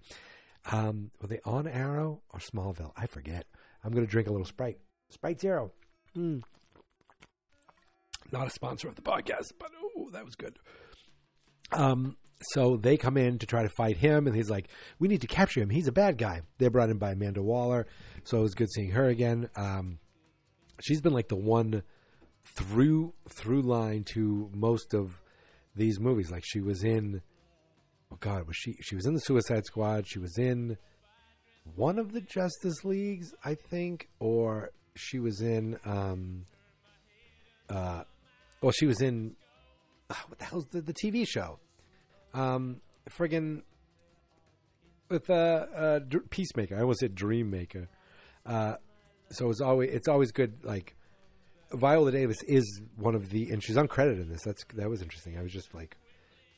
Um, 0.72 1.12
were 1.22 1.28
they 1.28 1.40
on 1.46 1.68
Arrow 1.68 2.22
or 2.34 2.40
Smallville? 2.40 2.94
I 2.98 3.06
forget. 3.06 3.46
I'm 3.84 3.94
to 3.94 4.06
drink 4.06 4.28
a 4.28 4.32
little 4.32 4.46
Sprite. 4.46 4.80
Sprite 5.12 5.40
Zero. 5.40 5.72
Mm. 6.18 6.42
Not 8.32 8.48
a 8.48 8.50
sponsor 8.50 8.90
of 8.90 8.96
the 8.96 9.02
podcast, 9.04 9.54
but 9.60 9.70
oh, 9.98 10.10
that 10.12 10.26
was 10.26 10.36
good. 10.36 10.58
Um, 11.72 12.18
so 12.42 12.78
they 12.78 12.98
come 12.98 13.18
in 13.18 13.40
to 13.40 13.46
try 13.46 13.64
to 13.64 13.70
fight 13.70 13.98
him, 13.98 14.28
and 14.28 14.36
he's 14.36 14.50
like, 14.50 14.70
"We 15.00 15.08
need 15.08 15.22
to 15.22 15.28
capture 15.28 15.62
him. 15.62 15.70
He's 15.70 15.88
a 15.88 15.92
bad 15.92 16.18
guy." 16.18 16.42
They're 16.58 16.70
brought 16.70 16.90
in 16.90 16.98
by 16.98 17.12
Amanda 17.12 17.42
Waller, 17.42 17.88
so 18.24 18.40
it 18.40 18.42
was 18.42 18.54
good 18.54 18.72
seeing 18.72 18.92
her 18.92 19.06
again. 19.06 19.50
Um, 19.56 20.00
she's 20.82 21.02
been 21.02 21.14
like 21.14 21.30
the 21.30 21.36
one 21.36 21.84
through 22.46 23.14
through 23.30 23.62
line 23.62 24.04
to 24.14 24.50
most 24.54 24.94
of 24.94 25.22
these 25.76 26.00
movies. 26.00 26.32
Like 26.32 26.44
she 26.46 26.62
was 26.62 26.84
in, 26.84 27.22
oh 28.12 28.18
God, 28.20 28.48
was 28.48 28.56
she? 28.56 28.76
She 28.82 28.96
was 28.96 29.06
in 29.06 29.14
the 29.14 29.22
Suicide 29.22 29.66
Squad. 29.66 30.08
She 30.08 30.20
was 30.20 30.38
in 30.38 30.78
one 31.76 32.00
of 32.00 32.14
the 32.14 32.22
Justice 32.22 32.84
Leagues, 32.86 33.34
I 33.44 33.56
think, 33.56 34.10
or 34.20 34.72
she 34.96 35.20
was 35.20 35.42
in. 35.42 35.80
Um, 35.86 36.46
uh, 37.70 38.04
well, 38.62 38.72
she 38.72 38.86
was 38.86 39.02
in. 39.02 39.36
Uh, 40.10 40.16
what 40.28 40.40
the 40.40 40.46
hell's 40.46 40.68
the, 40.68 40.82
the 40.82 40.94
TV 40.94 41.28
show? 41.28 41.60
Um, 42.34 42.82
friggin' 43.10 43.62
with 45.10 45.30
uh, 45.30 45.34
uh, 45.76 46.00
Peacemaker. 46.30 46.76
I 46.76 46.82
almost 46.82 47.00
said 47.00 47.16
Dreammaker. 47.16 47.88
Uh, 48.46 48.76
so 49.30 49.50
it's 49.50 49.62
always 49.62 49.90
it's 49.94 50.08
always 50.08 50.32
good. 50.32 50.64
Like 50.64 50.96
Viola 51.72 52.12
Davis 52.12 52.42
is 52.44 52.82
one 52.96 53.16
of 53.16 53.30
the, 53.30 53.50
and 53.50 53.64
she's 53.64 53.76
uncredited 53.76 54.22
in 54.22 54.30
this. 54.30 54.42
That's 54.44 54.64
that 54.76 54.90
was 54.90 55.02
interesting. 55.02 55.38
I 55.38 55.42
was 55.42 55.52
just 55.52 55.74
like, 55.74 55.98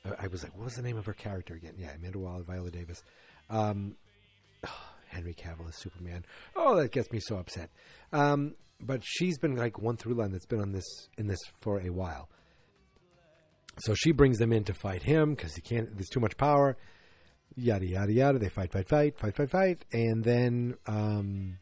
I, 0.05 0.25
I 0.25 0.27
was 0.27 0.43
like, 0.43 0.55
what 0.55 0.65
was 0.65 0.75
the 0.75 0.82
name 0.82 0.97
of 0.97 1.05
her 1.05 1.13
character 1.13 1.55
again? 1.55 1.73
Yeah, 1.77 1.91
Amanda 1.95 2.19
Waller, 2.19 2.43
Viola 2.43 2.71
Davis. 2.71 3.03
Um, 3.49 3.95
oh, 4.65 4.69
Henry 5.08 5.34
Cavill 5.34 5.73
Superman. 5.73 6.23
Oh, 6.55 6.75
that 6.75 6.91
gets 6.91 7.12
me 7.12 7.19
so 7.19 7.38
upset. 7.38 7.71
Um, 8.13 8.53
but 8.79 9.01
she's 9.03 9.39
been 9.39 9.55
like 9.55 9.79
one 9.79 9.97
through 9.97 10.13
line 10.13 10.32
that's 10.32 10.45
been 10.45 10.62
on 10.62 10.71
this 10.71 10.86
in 11.17 11.27
this 11.27 11.39
for 11.62 11.79
a 11.82 11.89
while. 11.89 12.29
So 13.80 13.94
she 13.96 14.12
brings 14.12 14.38
them 14.38 14.54
in 14.54 14.63
to 14.65 14.74
fight 14.74 15.04
him 15.04 15.36
because 15.36 15.56
he 15.56 15.62
can't. 15.62 15.96
There's 15.96 16.10
too 16.10 16.20
much 16.20 16.38
power. 16.38 16.78
Yada 17.56 17.86
yada 17.86 18.12
yada. 18.12 18.39
They 18.39 18.50
fight, 18.50 18.72
fight, 18.72 18.88
fight, 18.88 19.18
fight, 19.18 19.36
fight, 19.36 19.50
fight, 19.50 19.86
and 19.92 20.24
then 20.24 20.76
um, 20.88 21.58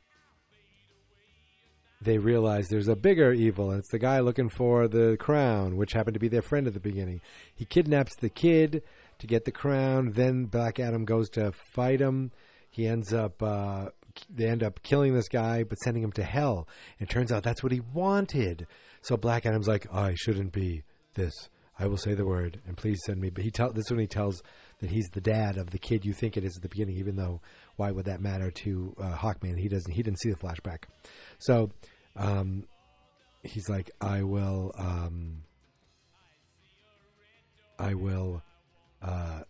they 2.01 2.17
realize 2.17 2.67
there's 2.67 2.87
a 2.87 2.95
bigger 2.95 3.31
evil, 3.31 3.71
and 3.71 3.79
it's 3.79 3.91
the 3.91 3.99
guy 3.99 4.19
looking 4.19 4.49
for 4.49 4.87
the 4.87 5.17
crown, 5.19 5.77
which 5.77 5.93
happened 5.93 6.13
to 6.13 6.19
be 6.19 6.27
their 6.27 6.41
friend 6.41 6.67
at 6.67 6.73
the 6.73 6.79
beginning. 6.79 7.21
He 7.55 7.65
kidnaps 7.65 8.15
the 8.15 8.29
kid 8.29 8.83
to 9.19 9.27
get 9.27 9.45
the 9.45 9.51
crown. 9.51 10.11
Then 10.13 10.45
Black 10.45 10.79
Adam 10.79 11.05
goes 11.05 11.29
to 11.31 11.51
fight 11.73 11.99
him. 11.99 12.31
He 12.69 12.87
ends 12.87 13.13
up. 13.13 13.41
Uh, 13.41 13.89
they 14.29 14.47
end 14.47 14.63
up 14.63 14.81
killing 14.83 15.13
this 15.13 15.27
guy, 15.29 15.63
but 15.63 15.77
sending 15.79 16.03
him 16.03 16.11
to 16.13 16.23
hell. 16.23 16.67
It 16.99 17.09
turns 17.09 17.31
out 17.31 17.43
that's 17.43 17.63
what 17.63 17.71
he 17.71 17.79
wanted. 17.79 18.67
So 19.01 19.15
Black 19.15 19.45
Adam's 19.45 19.67
like, 19.67 19.87
I 19.93 20.15
shouldn't 20.15 20.51
be 20.51 20.83
this. 21.13 21.33
I 21.79 21.87
will 21.87 21.97
say 21.97 22.15
the 22.15 22.25
word, 22.25 22.59
and 22.65 22.75
please 22.75 22.99
send 23.05 23.21
me. 23.21 23.29
But 23.29 23.43
he 23.43 23.51
tell 23.51 23.71
this 23.71 23.85
is 23.85 23.91
when 23.91 23.99
he 23.99 24.07
tells 24.07 24.41
that 24.79 24.89
he's 24.89 25.09
the 25.09 25.21
dad 25.21 25.57
of 25.57 25.69
the 25.69 25.77
kid 25.77 26.05
you 26.05 26.13
think 26.13 26.35
it 26.35 26.43
is 26.43 26.55
at 26.55 26.63
the 26.63 26.69
beginning, 26.69 26.97
even 26.97 27.15
though 27.15 27.41
why 27.75 27.91
would 27.91 28.05
that 28.05 28.21
matter 28.21 28.49
to 28.51 28.95
uh, 28.99 29.15
Hawkman? 29.15 29.57
He 29.57 29.69
doesn't. 29.69 29.91
He 29.91 30.01
didn't 30.03 30.19
see 30.19 30.31
the 30.31 30.37
flashback. 30.37 30.85
So 31.39 31.71
um, 32.15 32.63
he's 33.43 33.69
like, 33.69 33.91
I 34.01 34.23
will. 34.23 34.71
Um, 34.77 35.43
I 37.79 37.93
will. 37.93 38.41
Uh, 39.01 39.41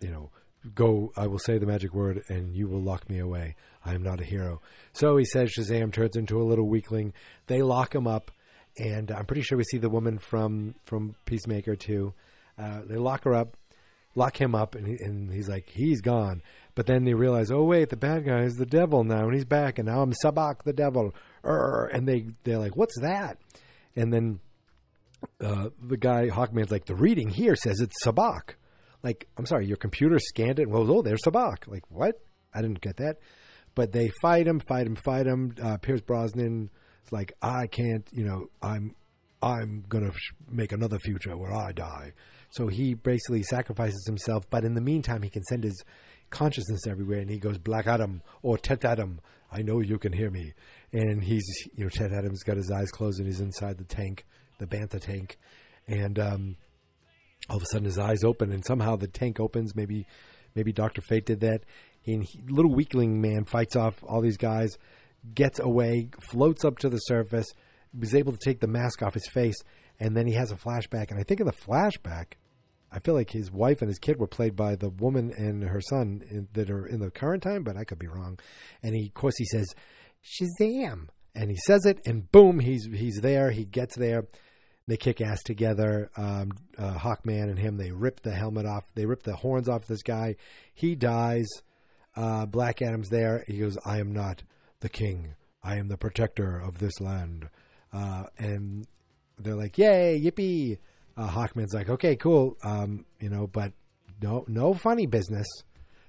you 0.00 0.10
know, 0.10 0.30
go. 0.74 1.12
I 1.16 1.28
will 1.28 1.38
say 1.38 1.58
the 1.58 1.66
magic 1.66 1.94
word, 1.94 2.22
and 2.28 2.56
you 2.56 2.66
will 2.68 2.82
lock 2.82 3.08
me 3.08 3.20
away. 3.20 3.54
I 3.84 3.94
am 3.94 4.02
not 4.02 4.20
a 4.20 4.24
hero. 4.24 4.60
So 4.92 5.16
he 5.16 5.24
says 5.24 5.52
Shazam 5.56 5.92
turns 5.92 6.16
into 6.16 6.40
a 6.40 6.44
little 6.44 6.68
weakling. 6.68 7.12
They 7.46 7.62
lock 7.62 7.94
him 7.94 8.06
up, 8.06 8.30
and 8.78 9.10
I'm 9.10 9.26
pretty 9.26 9.42
sure 9.42 9.58
we 9.58 9.64
see 9.64 9.78
the 9.78 9.90
woman 9.90 10.18
from 10.18 10.74
from 10.84 11.14
Peacemaker 11.24 11.76
too. 11.76 12.14
Uh, 12.58 12.80
they 12.86 12.96
lock 12.96 13.24
her 13.24 13.34
up, 13.34 13.56
lock 14.14 14.40
him 14.40 14.54
up, 14.54 14.74
and, 14.74 14.86
he, 14.86 14.96
and 15.00 15.32
he's 15.32 15.48
like, 15.48 15.68
he's 15.68 16.00
gone. 16.00 16.42
But 16.74 16.86
then 16.86 17.04
they 17.04 17.14
realize, 17.14 17.50
oh 17.50 17.64
wait, 17.64 17.90
the 17.90 17.96
bad 17.96 18.24
guy 18.24 18.42
is 18.42 18.54
the 18.54 18.66
devil 18.66 19.04
now, 19.04 19.24
and 19.24 19.34
he's 19.34 19.44
back, 19.44 19.78
and 19.78 19.88
now 19.88 20.02
I'm 20.02 20.12
Sabbac 20.24 20.62
the 20.64 20.72
devil. 20.72 21.14
Urgh. 21.44 21.94
And 21.94 22.08
they 22.08 22.26
they're 22.44 22.58
like, 22.58 22.76
what's 22.76 22.98
that? 23.00 23.38
And 23.94 24.12
then 24.12 24.40
uh, 25.40 25.68
the 25.82 25.96
guy 25.96 26.28
Hawkman's 26.28 26.70
like, 26.70 26.86
the 26.86 26.94
reading 26.94 27.28
here 27.28 27.56
says 27.56 27.80
it's 27.80 28.04
Sabbac. 28.04 28.54
Like, 29.02 29.28
I'm 29.36 29.46
sorry, 29.46 29.66
your 29.66 29.76
computer 29.76 30.18
scanned 30.18 30.60
it. 30.60 30.68
Well, 30.68 30.90
oh, 30.90 31.02
there's 31.02 31.22
Sabbac. 31.26 31.66
Like, 31.66 31.90
what? 31.90 32.20
I 32.54 32.62
didn't 32.62 32.80
get 32.80 32.98
that. 32.98 33.18
But 33.74 33.92
they 33.92 34.10
fight 34.20 34.46
him, 34.46 34.60
fight 34.60 34.86
him, 34.86 34.96
fight 34.96 35.26
him. 35.26 35.54
Uh, 35.60 35.78
Pierce 35.78 36.02
Brosnan 36.02 36.70
is 37.04 37.12
like, 37.12 37.32
I 37.42 37.66
can't, 37.66 38.06
you 38.12 38.24
know, 38.24 38.46
I'm, 38.62 38.94
I'm 39.42 39.84
gonna 39.88 40.12
sh- 40.12 40.32
make 40.50 40.72
another 40.72 40.98
future 40.98 41.36
where 41.36 41.52
I 41.52 41.72
die. 41.72 42.12
So 42.50 42.68
he 42.68 42.94
basically 42.94 43.42
sacrifices 43.42 44.04
himself. 44.06 44.44
But 44.50 44.64
in 44.64 44.74
the 44.74 44.80
meantime, 44.80 45.22
he 45.22 45.30
can 45.30 45.42
send 45.44 45.64
his 45.64 45.82
consciousness 46.30 46.86
everywhere, 46.86 47.18
and 47.20 47.30
he 47.30 47.38
goes, 47.38 47.58
Black 47.58 47.86
Adam 47.86 48.22
or 48.42 48.58
Tet 48.58 48.84
Adam, 48.84 49.20
I 49.50 49.62
know 49.62 49.80
you 49.80 49.98
can 49.98 50.12
hear 50.12 50.30
me. 50.30 50.52
And 50.92 51.22
he's, 51.22 51.44
you 51.74 51.84
know, 51.84 51.90
Tet 51.90 52.12
Adam's 52.12 52.42
got 52.42 52.56
his 52.56 52.70
eyes 52.70 52.90
closed, 52.90 53.18
and 53.18 53.26
he's 53.26 53.40
inside 53.40 53.78
the 53.78 53.84
tank, 53.84 54.24
the 54.58 54.66
Bantha 54.66 55.00
tank, 55.00 55.38
and 55.86 56.18
um, 56.18 56.56
all 57.48 57.56
of 57.56 57.62
a 57.62 57.66
sudden 57.66 57.84
his 57.84 57.98
eyes 57.98 58.24
open, 58.24 58.52
and 58.52 58.64
somehow 58.64 58.96
the 58.96 59.08
tank 59.08 59.40
opens. 59.40 59.74
Maybe, 59.74 60.06
maybe 60.54 60.72
Doctor 60.72 61.02
Fate 61.02 61.26
did 61.26 61.40
that. 61.40 61.60
And 62.06 62.24
he, 62.24 62.40
little 62.48 62.74
weakling 62.74 63.20
man 63.20 63.44
fights 63.44 63.76
off 63.76 63.94
all 64.02 64.20
these 64.20 64.36
guys, 64.36 64.76
gets 65.34 65.58
away, 65.58 66.10
floats 66.20 66.64
up 66.64 66.78
to 66.78 66.88
the 66.88 66.98
surface, 66.98 67.46
was 67.98 68.14
able 68.14 68.32
to 68.32 68.38
take 68.38 68.60
the 68.60 68.66
mask 68.66 69.02
off 69.02 69.14
his 69.14 69.28
face, 69.28 69.56
and 70.00 70.16
then 70.16 70.26
he 70.26 70.34
has 70.34 70.50
a 70.50 70.56
flashback. 70.56 71.10
And 71.10 71.18
I 71.18 71.22
think 71.22 71.40
in 71.40 71.46
the 71.46 71.52
flashback, 71.52 72.34
I 72.90 72.98
feel 72.98 73.14
like 73.14 73.30
his 73.30 73.50
wife 73.50 73.80
and 73.80 73.88
his 73.88 73.98
kid 73.98 74.18
were 74.18 74.26
played 74.26 74.54
by 74.54 74.76
the 74.76 74.90
woman 74.90 75.32
and 75.36 75.62
her 75.64 75.80
son 75.80 76.22
in, 76.30 76.48
that 76.52 76.70
are 76.70 76.86
in 76.86 77.00
the 77.00 77.10
current 77.10 77.42
time, 77.42 77.62
but 77.62 77.76
I 77.76 77.84
could 77.84 77.98
be 77.98 78.06
wrong. 78.06 78.38
And 78.82 78.94
he, 78.94 79.06
of 79.06 79.14
course, 79.14 79.36
he 79.38 79.46
says, 79.46 79.66
"Shazam!" 80.22 81.08
and 81.34 81.50
he 81.50 81.56
says 81.56 81.86
it, 81.86 82.00
and 82.04 82.30
boom, 82.30 82.60
he's 82.60 82.86
he's 82.92 83.20
there. 83.22 83.50
He 83.50 83.64
gets 83.64 83.96
there. 83.96 84.26
They 84.88 84.96
kick 84.96 85.20
ass 85.20 85.42
together. 85.42 86.10
Um, 86.16 86.52
uh, 86.76 86.94
Hawkman 86.94 87.44
and 87.44 87.58
him. 87.58 87.76
They 87.76 87.92
rip 87.92 88.20
the 88.20 88.34
helmet 88.34 88.66
off. 88.66 88.84
They 88.94 89.06
rip 89.06 89.22
the 89.22 89.36
horns 89.36 89.68
off 89.68 89.86
this 89.86 90.02
guy. 90.02 90.36
He 90.74 90.94
dies. 90.94 91.46
Uh, 92.14 92.44
Black 92.44 92.82
Adam's 92.82 93.08
there. 93.08 93.44
He 93.46 93.58
goes, 93.58 93.78
"I 93.86 94.00
am 94.00 94.12
not 94.12 94.42
the 94.82 94.88
king. 94.88 95.34
I 95.62 95.76
am 95.76 95.88
the 95.88 95.96
protector 95.96 96.58
of 96.58 96.78
this 96.78 97.00
land." 97.00 97.48
Uh, 97.92 98.24
and 98.38 98.86
they're 99.38 99.56
like, 99.56 99.78
"Yay, 99.78 100.20
yippee!" 100.20 100.78
Uh, 101.16 101.28
Hawkman's 101.28 101.74
like, 101.74 101.88
"Okay, 101.88 102.16
cool, 102.16 102.56
um, 102.62 103.04
you 103.20 103.30
know, 103.30 103.46
but 103.46 103.72
no, 104.20 104.44
no 104.48 104.74
funny 104.74 105.06
business." 105.06 105.46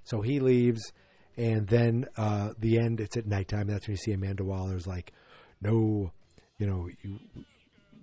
So 0.03 0.21
he 0.21 0.39
leaves, 0.39 0.91
and 1.37 1.67
then 1.67 2.05
uh, 2.17 2.53
the 2.57 2.77
end. 2.77 2.99
It's 2.99 3.17
at 3.17 3.25
nighttime. 3.25 3.67
That's 3.67 3.87
when 3.87 3.93
you 3.93 3.97
see 3.97 4.11
Amanda 4.11 4.43
Waller's 4.43 4.87
like, 4.87 5.13
"No, 5.61 6.11
you 6.57 6.67
know, 6.67 6.89
you, 7.03 7.19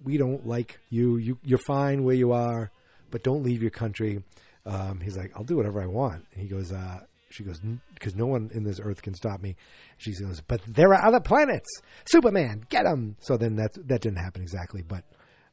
we 0.04 0.16
don't 0.16 0.46
like 0.46 0.78
you. 0.88 1.16
You, 1.18 1.38
you're 1.42 1.58
fine 1.58 2.04
where 2.04 2.16
you 2.16 2.32
are, 2.32 2.70
but 3.10 3.22
don't 3.22 3.42
leave 3.42 3.62
your 3.62 3.70
country." 3.70 4.22
Um, 4.66 5.00
he's 5.00 5.16
like, 5.16 5.32
"I'll 5.36 5.44
do 5.44 5.56
whatever 5.56 5.82
I 5.82 5.86
want." 5.86 6.26
And 6.32 6.42
he 6.42 6.48
goes, 6.48 6.72
uh, 6.72 7.00
"She 7.30 7.44
goes, 7.44 7.60
because 7.94 8.14
no 8.14 8.26
one 8.26 8.50
in 8.52 8.64
this 8.64 8.80
earth 8.82 9.02
can 9.02 9.14
stop 9.14 9.40
me." 9.40 9.56
She 9.98 10.12
goes, 10.12 10.40
"But 10.40 10.60
there 10.66 10.92
are 10.94 11.06
other 11.06 11.20
planets. 11.20 11.68
Superman, 12.04 12.64
get 12.68 12.86
him!" 12.86 13.16
So 13.20 13.36
then 13.36 13.56
that 13.56 13.74
that 13.88 14.02
didn't 14.02 14.18
happen 14.18 14.42
exactly, 14.42 14.82
but 14.82 15.04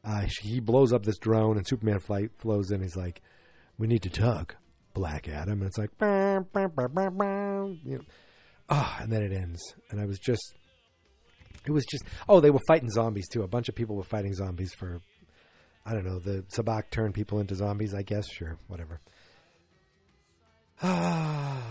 uh, 0.03 0.25
he 0.41 0.59
blows 0.59 0.93
up 0.93 1.03
this 1.03 1.17
drone, 1.17 1.57
and 1.57 1.67
Superman 1.67 1.99
flight 1.99 2.31
flows 2.37 2.71
in. 2.71 2.81
He's 2.81 2.95
like, 2.95 3.21
"We 3.77 3.87
need 3.87 4.03
to 4.03 4.09
talk, 4.09 4.55
Black 4.93 5.27
Adam," 5.27 5.61
and 5.61 5.67
it's 5.67 5.77
like, 5.77 5.97
"Bah, 5.97 6.41
bah, 6.51 6.67
bah, 6.67 6.87
bah, 6.87 7.09
bah," 7.09 7.67
you 7.83 7.97
know, 7.97 8.05
ah, 8.69 8.97
and 9.01 9.11
then 9.11 9.23
it 9.23 9.31
ends. 9.31 9.61
And 9.89 9.99
I 9.99 10.05
was 10.05 10.19
just, 10.19 10.53
it 11.65 11.71
was 11.71 11.85
just, 11.85 12.03
oh, 12.27 12.39
they 12.39 12.49
were 12.49 12.61
fighting 12.67 12.89
zombies 12.89 13.27
too. 13.27 13.43
A 13.43 13.47
bunch 13.47 13.69
of 13.69 13.75
people 13.75 13.95
were 13.95 14.03
fighting 14.03 14.33
zombies 14.33 14.73
for, 14.73 14.99
I 15.85 15.93
don't 15.93 16.05
know, 16.05 16.19
the 16.19 16.43
Sabbac 16.55 16.89
turned 16.91 17.13
people 17.13 17.39
into 17.39 17.55
zombies. 17.55 17.93
I 17.93 18.03
guess, 18.03 18.27
sure, 18.29 18.57
whatever. 18.67 18.99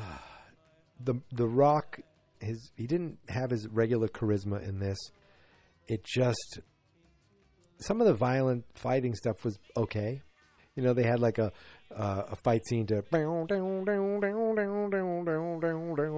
The 0.99 1.21
the 1.31 1.47
Rock, 1.47 2.01
his 2.41 2.73
he 2.75 2.87
didn't 2.87 3.19
have 3.29 3.51
his 3.51 3.69
regular 3.69 4.09
charisma 4.09 4.67
in 4.67 4.81
this. 4.81 4.99
It 5.87 6.03
just 6.05 6.59
some 7.79 8.01
of 8.01 8.07
the 8.07 8.15
violent 8.15 8.65
fighting 8.75 9.15
stuff 9.15 9.45
was 9.45 9.59
okay. 9.77 10.23
You 10.75 10.83
know, 10.83 10.95
they 10.95 11.05
had 11.05 11.21
like 11.21 11.39
a 11.39 11.53
uh, 11.95 12.23
a 12.31 12.37
fight 12.45 12.67
scene 12.67 12.87
to 12.87 13.03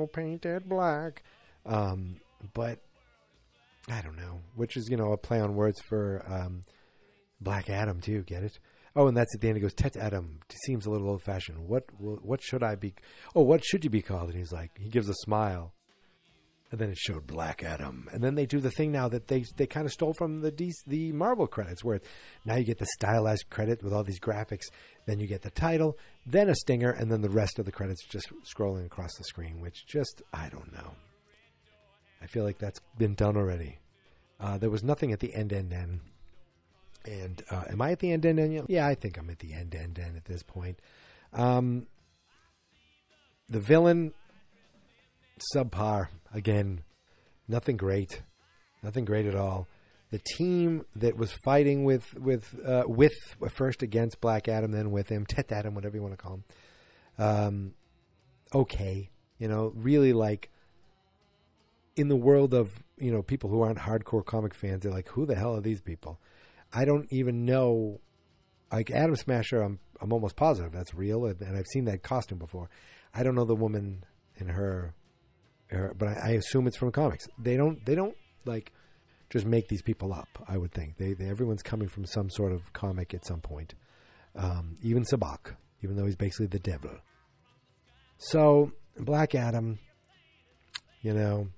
painted 0.07 0.69
black, 0.69 1.23
um, 1.67 2.21
but 2.55 2.81
I 3.91 4.01
don't 4.01 4.17
know, 4.17 4.41
which 4.55 4.77
is 4.77 4.89
you 4.89 4.97
know 4.97 5.13
a 5.13 5.17
play 5.17 5.41
on 5.41 5.55
words 5.55 5.81
for 5.89 6.25
um, 6.27 6.63
Black 7.41 7.71
Adam 7.71 8.01
too. 8.01 8.23
Get 8.23 8.43
it? 8.43 8.59
Oh, 8.99 9.07
and 9.07 9.17
that's 9.17 9.33
at 9.33 9.41
the 9.41 9.47
end. 9.47 9.57
He 9.57 9.63
goes, 9.63 9.75
"Tet 9.75 9.97
Adam 9.97 10.41
seems 10.67 10.85
a 10.85 10.91
little 10.91 11.09
old 11.09 11.23
fashioned. 11.23 11.69
What 11.69 11.85
what 12.01 12.43
should 12.43 12.65
I 12.65 12.75
be? 12.75 12.95
Oh, 13.33 13.43
what 13.43 13.65
should 13.65 13.85
you 13.85 13.91
be 13.91 14.03
called?" 14.03 14.31
And 14.31 14.37
he's 14.37 14.51
like, 14.51 14.73
he 14.77 14.89
gives 14.89 15.09
a 15.09 15.15
smile. 15.15 15.73
And 16.73 16.81
then 16.81 16.91
it 16.91 16.99
showed 16.99 17.27
Black 17.27 17.63
Adam, 17.63 18.09
and 18.13 18.23
then 18.23 18.35
they 18.35 18.45
do 18.45 18.61
the 18.61 18.73
thing 18.73 18.91
now 18.91 19.09
that 19.09 19.29
they 19.29 19.45
they 19.57 19.67
kind 19.69 19.87
of 19.87 19.93
stole 19.93 20.15
from 20.15 20.41
the 20.41 20.75
the 20.87 21.13
Marvel 21.13 21.47
credits, 21.47 21.85
where 21.85 22.01
now 22.45 22.57
you 22.57 22.65
get 22.65 22.79
the 22.79 22.89
stylized 22.99 23.49
credit 23.51 23.85
with 23.85 23.95
all 23.95 24.03
these 24.03 24.21
graphics, 24.21 24.67
then 25.07 25.21
you 25.21 25.29
get 25.29 25.43
the 25.43 25.51
title, 25.51 25.97
then 26.27 26.51
a 26.51 26.55
stinger, 26.57 26.91
and 26.91 27.11
then 27.11 27.23
the 27.23 27.31
rest 27.31 27.59
of 27.61 27.67
the 27.67 27.73
credits 27.73 28.05
just 28.05 28.31
scrolling 28.45 28.85
across 28.85 29.15
the 29.17 29.25
screen, 29.25 29.61
which 29.61 29.87
just 29.87 30.23
I 30.35 30.49
don't 30.49 30.73
know. 30.73 30.93
I 32.21 32.27
feel 32.27 32.45
like 32.45 32.59
that's 32.59 32.81
been 32.99 33.15
done 33.15 33.37
already. 33.37 33.79
Uh, 34.41 34.59
there 34.59 34.71
was 34.71 34.83
nothing 34.83 35.13
at 35.13 35.21
the 35.21 35.35
end, 35.35 35.53
end, 35.53 35.73
end. 35.73 36.01
And 37.09 37.43
uh, 37.51 37.65
am 37.71 37.81
I 37.81 37.93
at 37.93 38.01
the 38.01 38.13
end, 38.13 38.27
end, 38.27 38.39
end? 38.39 38.67
Yeah, 38.69 38.87
I 38.87 38.95
think 38.95 39.17
I'm 39.17 39.31
at 39.31 39.39
the 39.39 39.55
end, 39.55 39.75
end, 39.75 39.99
end 39.99 40.17
at 40.17 40.27
this 40.27 40.43
point. 40.43 40.79
Um, 41.33 41.87
the 43.49 43.61
villain, 43.61 44.13
subpar 45.55 46.09
again. 46.35 46.83
Nothing 47.49 47.79
great, 47.79 48.23
nothing 48.83 49.07
great 49.07 49.25
at 49.25 49.35
all. 49.35 49.67
The 50.11 50.19
team 50.37 50.85
that 50.97 51.17
was 51.17 51.33
fighting 51.45 51.85
with 51.85 52.15
with 52.15 52.55
uh, 52.65 52.85
with 52.87 53.15
first 53.51 53.83
against 53.83 54.21
Black 54.21 54.49
Adam, 54.49 54.73
then 54.73 54.91
with 54.91 55.09
him, 55.09 55.25
Tet 55.25 55.51
Adam, 55.51 55.75
whatever 55.75 55.97
you 55.97 56.03
want 56.03 56.13
to 56.13 56.23
call 56.23 56.35
him. 56.35 56.45
Um, 57.19 57.75
okay, 58.55 59.09
you 59.39 59.49
know, 59.49 59.73
really 59.75 60.13
like 60.13 60.51
in 61.97 62.09
the 62.09 62.17
world 62.17 62.53
of 62.53 62.71
you 62.99 63.11
know 63.11 63.23
people 63.23 63.49
who 63.49 63.63
aren't 63.63 63.79
hardcore 63.79 64.25
comic 64.25 64.55
fans, 64.55 64.83
they're 64.83 64.93
like, 64.93 65.09
who 65.09 65.25
the 65.25 65.35
hell 65.35 65.57
are 65.57 65.63
these 65.63 65.81
people? 65.81 66.21
I 66.73 66.85
don't 66.85 67.07
even 67.11 67.45
know. 67.45 68.01
Like 68.71 68.91
Atom 68.91 69.17
Smasher, 69.17 69.63
I'm 69.63 69.79
I'm 70.01 70.13
almost 70.13 70.37
positive 70.37 70.73
that's 70.73 70.95
real, 70.95 71.25
and, 71.27 71.41
and 71.41 71.57
I've 71.57 71.67
seen 71.67 71.87
that 71.87 72.03
costume 72.03 72.39
before. 72.39 72.69
I 73.15 73.23
don't 73.23 73.35
know 73.35 73.45
the 73.45 73.55
woman 73.55 74.05
in 74.37 74.49
her, 74.49 74.95
her 75.71 75.95
but 75.97 76.09
I, 76.09 76.13
I 76.13 76.29
assume 76.33 76.67
it's 76.67 76.77
from 76.77 76.93
comics. 76.93 77.27
They 77.39 77.57
don't 77.57 77.85
they 77.87 77.95
don't 77.95 78.17
like 78.45 78.73
just 79.31 79.47
make 79.47 79.69
these 79.69 79.83
people 79.83 80.13
up. 80.13 80.29
I 80.47 80.57
would 80.57 80.73
think 80.73 80.97
they, 80.97 81.15
they 81.15 81.29
everyone's 81.29 81.63
coming 81.63 81.89
from 81.89 82.07
some 82.07 82.31
sort 82.31 82.53
of 82.53 82.73
comic 82.73 83.15
at 83.15 83.27
some 83.27 83.41
point. 83.41 83.75
Um, 84.37 84.77
even 84.83 85.05
Sabbac, 85.05 85.55
even 85.83 85.97
though 85.97 86.07
he's 86.07 86.17
basically 86.17 86.47
the 86.47 86.59
devil. 86.59 86.91
So 88.19 88.73
Black 88.99 89.35
Adam, 89.35 89.79
you 91.03 91.15
know, 91.15 91.49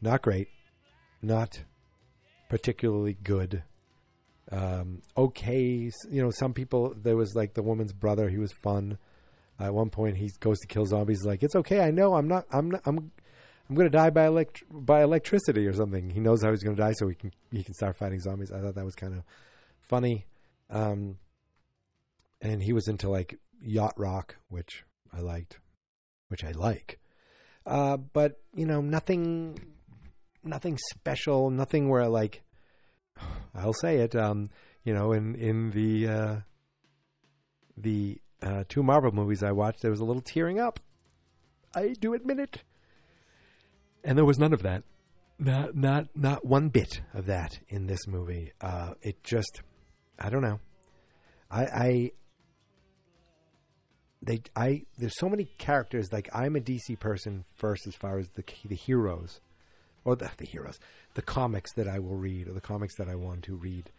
not 0.00 0.22
great, 0.22 0.48
not 1.22 1.62
particularly 2.48 3.16
good. 3.22 3.62
Um, 4.50 5.02
okay, 5.16 5.90
you 6.10 6.22
know, 6.22 6.30
some 6.30 6.54
people 6.54 6.94
there 6.96 7.16
was 7.16 7.34
like 7.34 7.54
the 7.54 7.62
woman's 7.62 7.92
brother. 7.92 8.28
He 8.28 8.38
was 8.38 8.52
fun. 8.62 8.98
at 9.60 9.74
one 9.74 9.90
point, 9.90 10.16
he 10.16 10.30
goes 10.40 10.58
to 10.60 10.66
kill 10.66 10.86
zombies. 10.86 11.24
Like 11.24 11.42
it's 11.42 11.56
okay. 11.56 11.80
I 11.80 11.90
know. 11.90 12.14
I'm 12.14 12.28
not. 12.28 12.46
I'm. 12.50 12.70
Not, 12.70 12.82
I'm. 12.86 13.12
I'm 13.68 13.74
going 13.74 13.90
to 13.90 13.94
die 13.94 14.08
by 14.08 14.26
elect- 14.26 14.62
by 14.70 15.02
electricity 15.02 15.66
or 15.66 15.74
something. 15.74 16.08
He 16.08 16.20
knows 16.20 16.42
how 16.42 16.50
he's 16.50 16.62
going 16.62 16.76
to 16.76 16.82
die, 16.82 16.92
so 16.92 17.06
he 17.08 17.14
can 17.14 17.32
he 17.50 17.62
can 17.62 17.74
start 17.74 17.98
fighting 17.98 18.20
zombies. 18.20 18.50
I 18.50 18.60
thought 18.60 18.76
that 18.76 18.84
was 18.84 18.94
kind 18.94 19.12
of 19.12 19.24
funny. 19.82 20.26
Um, 20.70 21.18
and 22.40 22.62
he 22.62 22.72
was 22.72 22.88
into 22.88 23.08
like 23.08 23.38
yacht 23.60 23.94
rock, 23.96 24.36
which 24.48 24.84
I 25.12 25.20
liked, 25.20 25.58
which 26.28 26.44
I 26.44 26.52
like. 26.52 26.98
Uh, 27.66 27.96
but 27.96 28.40
you 28.54 28.66
know, 28.66 28.80
nothing, 28.80 29.58
nothing 30.42 30.78
special, 30.90 31.50
nothing 31.50 31.88
where 31.88 32.08
like, 32.08 32.42
I'll 33.54 33.72
say 33.72 33.98
it. 33.98 34.14
Um, 34.14 34.50
you 34.84 34.94
know, 34.94 35.12
in 35.12 35.34
in 35.34 35.70
the 35.70 36.08
uh, 36.08 36.36
the 37.76 38.20
uh, 38.42 38.64
two 38.68 38.82
Marvel 38.82 39.12
movies 39.12 39.42
I 39.42 39.52
watched, 39.52 39.82
there 39.82 39.90
was 39.90 40.00
a 40.00 40.04
little 40.04 40.22
tearing 40.22 40.58
up. 40.58 40.80
I 41.74 41.94
do 42.00 42.14
admit 42.14 42.38
it, 42.38 42.62
and 44.04 44.16
there 44.16 44.24
was 44.24 44.38
none 44.38 44.52
of 44.52 44.62
that. 44.62 44.84
Not 45.38 45.76
not 45.76 46.08
not 46.16 46.44
one 46.44 46.68
bit 46.68 47.00
of 47.14 47.26
that 47.26 47.58
in 47.68 47.86
this 47.86 48.06
movie. 48.06 48.52
Uh, 48.60 48.94
it 49.02 49.22
just, 49.22 49.62
I 50.18 50.30
don't 50.30 50.42
know. 50.42 50.60
I, 51.50 51.64
I 51.64 52.12
they 54.22 54.42
I 54.56 54.82
there's 54.96 55.18
so 55.18 55.28
many 55.28 55.44
characters 55.58 56.12
like 56.12 56.28
I'm 56.34 56.56
a 56.56 56.60
DC 56.60 56.98
person 56.98 57.44
first 57.54 57.86
as 57.86 57.94
far 57.94 58.18
as 58.18 58.28
the 58.30 58.44
the 58.64 58.74
heroes 58.74 59.40
or 60.08 60.16
the, 60.16 60.30
the 60.38 60.46
heroes. 60.46 60.78
The 61.14 61.22
comics 61.22 61.74
that 61.74 61.86
I 61.86 61.98
will 61.98 62.16
read 62.16 62.48
or 62.48 62.54
the 62.54 62.62
comics 62.62 62.96
that 62.96 63.08
I 63.08 63.14
want 63.14 63.44
to 63.44 63.56
read. 63.56 63.90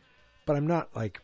But 0.48 0.56
I'm 0.56 0.66
not 0.66 0.90
like 0.96 1.22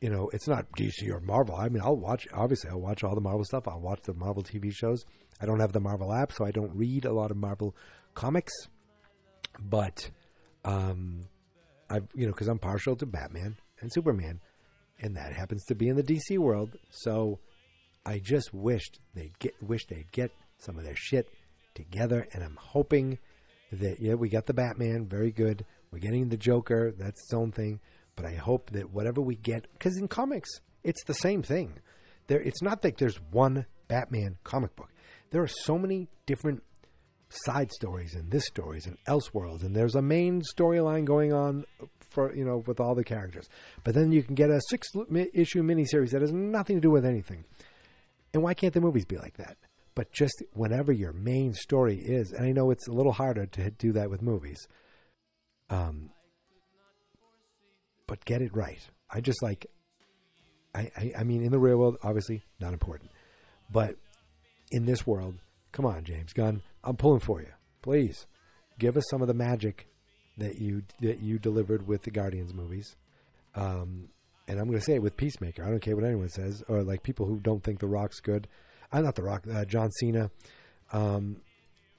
you 0.00 0.08
know 0.08 0.30
it's 0.32 0.48
not 0.48 0.72
DC 0.72 1.08
or 1.10 1.20
Marvel. 1.20 1.54
I 1.54 1.68
mean 1.68 1.82
I'll 1.84 1.96
watch 1.96 2.26
obviously 2.32 2.70
I'll 2.70 2.80
watch 2.80 3.04
all 3.04 3.14
the 3.14 3.20
Marvel 3.20 3.44
stuff. 3.44 3.68
I'll 3.68 3.80
watch 3.80 4.00
the 4.04 4.14
Marvel 4.14 4.42
TV 4.42 4.72
shows. 4.72 5.04
I 5.40 5.46
don't 5.46 5.60
have 5.60 5.72
the 5.72 5.80
Marvel 5.80 6.12
app 6.12 6.32
so 6.32 6.46
I 6.46 6.50
don't 6.50 6.74
read 6.74 7.04
a 7.04 7.12
lot 7.12 7.30
of 7.30 7.36
Marvel 7.36 7.76
comics. 8.14 8.54
But 9.60 10.10
um 10.64 11.24
I've, 11.90 12.08
you 12.14 12.26
know 12.26 12.32
cuz 12.32 12.48
I'm 12.48 12.58
partial 12.58 12.96
to 12.96 13.06
Batman 13.06 13.56
and 13.80 13.92
Superman 13.92 14.40
and 14.98 15.14
that 15.16 15.34
happens 15.34 15.64
to 15.66 15.74
be 15.74 15.88
in 15.88 15.96
the 15.96 16.02
DC 16.02 16.38
world. 16.38 16.78
So 16.88 17.40
I 18.06 18.18
just 18.18 18.54
wished 18.54 18.98
they'd 19.14 19.38
get 19.38 19.62
wish 19.62 19.86
they'd 19.86 20.10
get 20.10 20.30
some 20.58 20.78
of 20.78 20.84
their 20.84 20.96
shit 20.96 21.28
together, 21.74 22.26
and 22.32 22.42
I'm 22.42 22.56
hoping 22.58 23.18
that 23.72 24.00
yeah, 24.00 24.14
we 24.14 24.28
got 24.28 24.46
the 24.46 24.54
Batman, 24.54 25.06
very 25.06 25.30
good. 25.30 25.64
We're 25.90 25.98
getting 25.98 26.28
the 26.28 26.36
Joker, 26.36 26.92
that's 26.96 27.20
its 27.20 27.34
own 27.34 27.52
thing. 27.52 27.80
But 28.16 28.26
I 28.26 28.34
hope 28.34 28.70
that 28.70 28.90
whatever 28.90 29.20
we 29.20 29.36
get, 29.36 29.66
because 29.72 29.96
in 29.96 30.08
comics 30.08 30.50
it's 30.84 31.04
the 31.04 31.14
same 31.14 31.42
thing. 31.42 31.74
There, 32.26 32.40
it's 32.40 32.62
not 32.62 32.82
like 32.82 32.98
there's 32.98 33.20
one 33.30 33.66
Batman 33.88 34.36
comic 34.44 34.74
book. 34.76 34.90
There 35.30 35.42
are 35.42 35.48
so 35.48 35.78
many 35.78 36.08
different 36.26 36.62
side 37.28 37.72
stories 37.72 38.14
and 38.14 38.30
this 38.30 38.46
stories 38.46 38.86
and 38.86 38.98
Elseworlds, 39.08 39.62
and 39.62 39.74
there's 39.74 39.94
a 39.94 40.02
main 40.02 40.42
storyline 40.56 41.04
going 41.04 41.32
on 41.32 41.64
for 42.10 42.34
you 42.34 42.44
know 42.44 42.62
with 42.66 42.80
all 42.80 42.94
the 42.94 43.04
characters. 43.04 43.48
But 43.84 43.94
then 43.94 44.12
you 44.12 44.22
can 44.22 44.34
get 44.34 44.50
a 44.50 44.60
six 44.68 44.88
issue 45.32 45.62
miniseries 45.62 46.10
that 46.10 46.20
has 46.20 46.32
nothing 46.32 46.76
to 46.76 46.80
do 46.80 46.90
with 46.90 47.06
anything. 47.06 47.44
And 48.34 48.42
why 48.42 48.54
can't 48.54 48.72
the 48.72 48.80
movies 48.80 49.04
be 49.04 49.18
like 49.18 49.36
that? 49.36 49.56
But 49.94 50.12
just 50.12 50.42
whenever 50.54 50.92
your 50.92 51.12
main 51.12 51.52
story 51.54 51.98
is, 51.98 52.32
and 52.32 52.46
I 52.46 52.52
know 52.52 52.70
it's 52.70 52.88
a 52.88 52.92
little 52.92 53.12
harder 53.12 53.46
to 53.46 53.70
do 53.70 53.92
that 53.92 54.10
with 54.10 54.22
movies, 54.22 54.66
um, 55.68 56.10
but 58.06 58.24
get 58.24 58.42
it 58.42 58.54
right. 58.54 58.80
I 59.10 59.20
just 59.20 59.42
like, 59.42 59.66
I, 60.74 60.90
I, 60.96 61.12
I 61.18 61.24
mean, 61.24 61.42
in 61.42 61.52
the 61.52 61.58
real 61.58 61.76
world, 61.76 61.98
obviously 62.02 62.42
not 62.58 62.72
important, 62.72 63.10
but 63.70 63.96
in 64.70 64.86
this 64.86 65.06
world, 65.06 65.34
come 65.72 65.84
on, 65.84 66.04
James 66.04 66.32
Gunn, 66.32 66.62
I'm 66.82 66.96
pulling 66.96 67.20
for 67.20 67.40
you. 67.40 67.52
Please 67.82 68.26
give 68.78 68.96
us 68.96 69.04
some 69.10 69.20
of 69.20 69.28
the 69.28 69.34
magic 69.34 69.88
that 70.38 70.58
you 70.58 70.82
that 71.00 71.20
you 71.20 71.38
delivered 71.38 71.86
with 71.86 72.02
the 72.02 72.10
Guardians 72.10 72.54
movies. 72.54 72.96
Um, 73.54 74.08
and 74.48 74.58
I'm 74.58 74.66
going 74.66 74.78
to 74.78 74.84
say 74.84 74.94
it 74.94 75.02
with 75.02 75.16
Peacemaker. 75.16 75.64
I 75.64 75.68
don't 75.68 75.80
care 75.80 75.94
what 75.94 76.04
anyone 76.04 76.28
says, 76.28 76.62
or 76.68 76.82
like 76.82 77.02
people 77.02 77.26
who 77.26 77.38
don't 77.38 77.62
think 77.62 77.78
The 77.78 77.86
Rock's 77.86 78.20
good. 78.20 78.48
Uh, 78.92 79.00
not 79.00 79.14
The 79.14 79.22
Rock, 79.22 79.46
uh, 79.52 79.64
John 79.64 79.90
Cena, 79.90 80.30
um, 80.92 81.40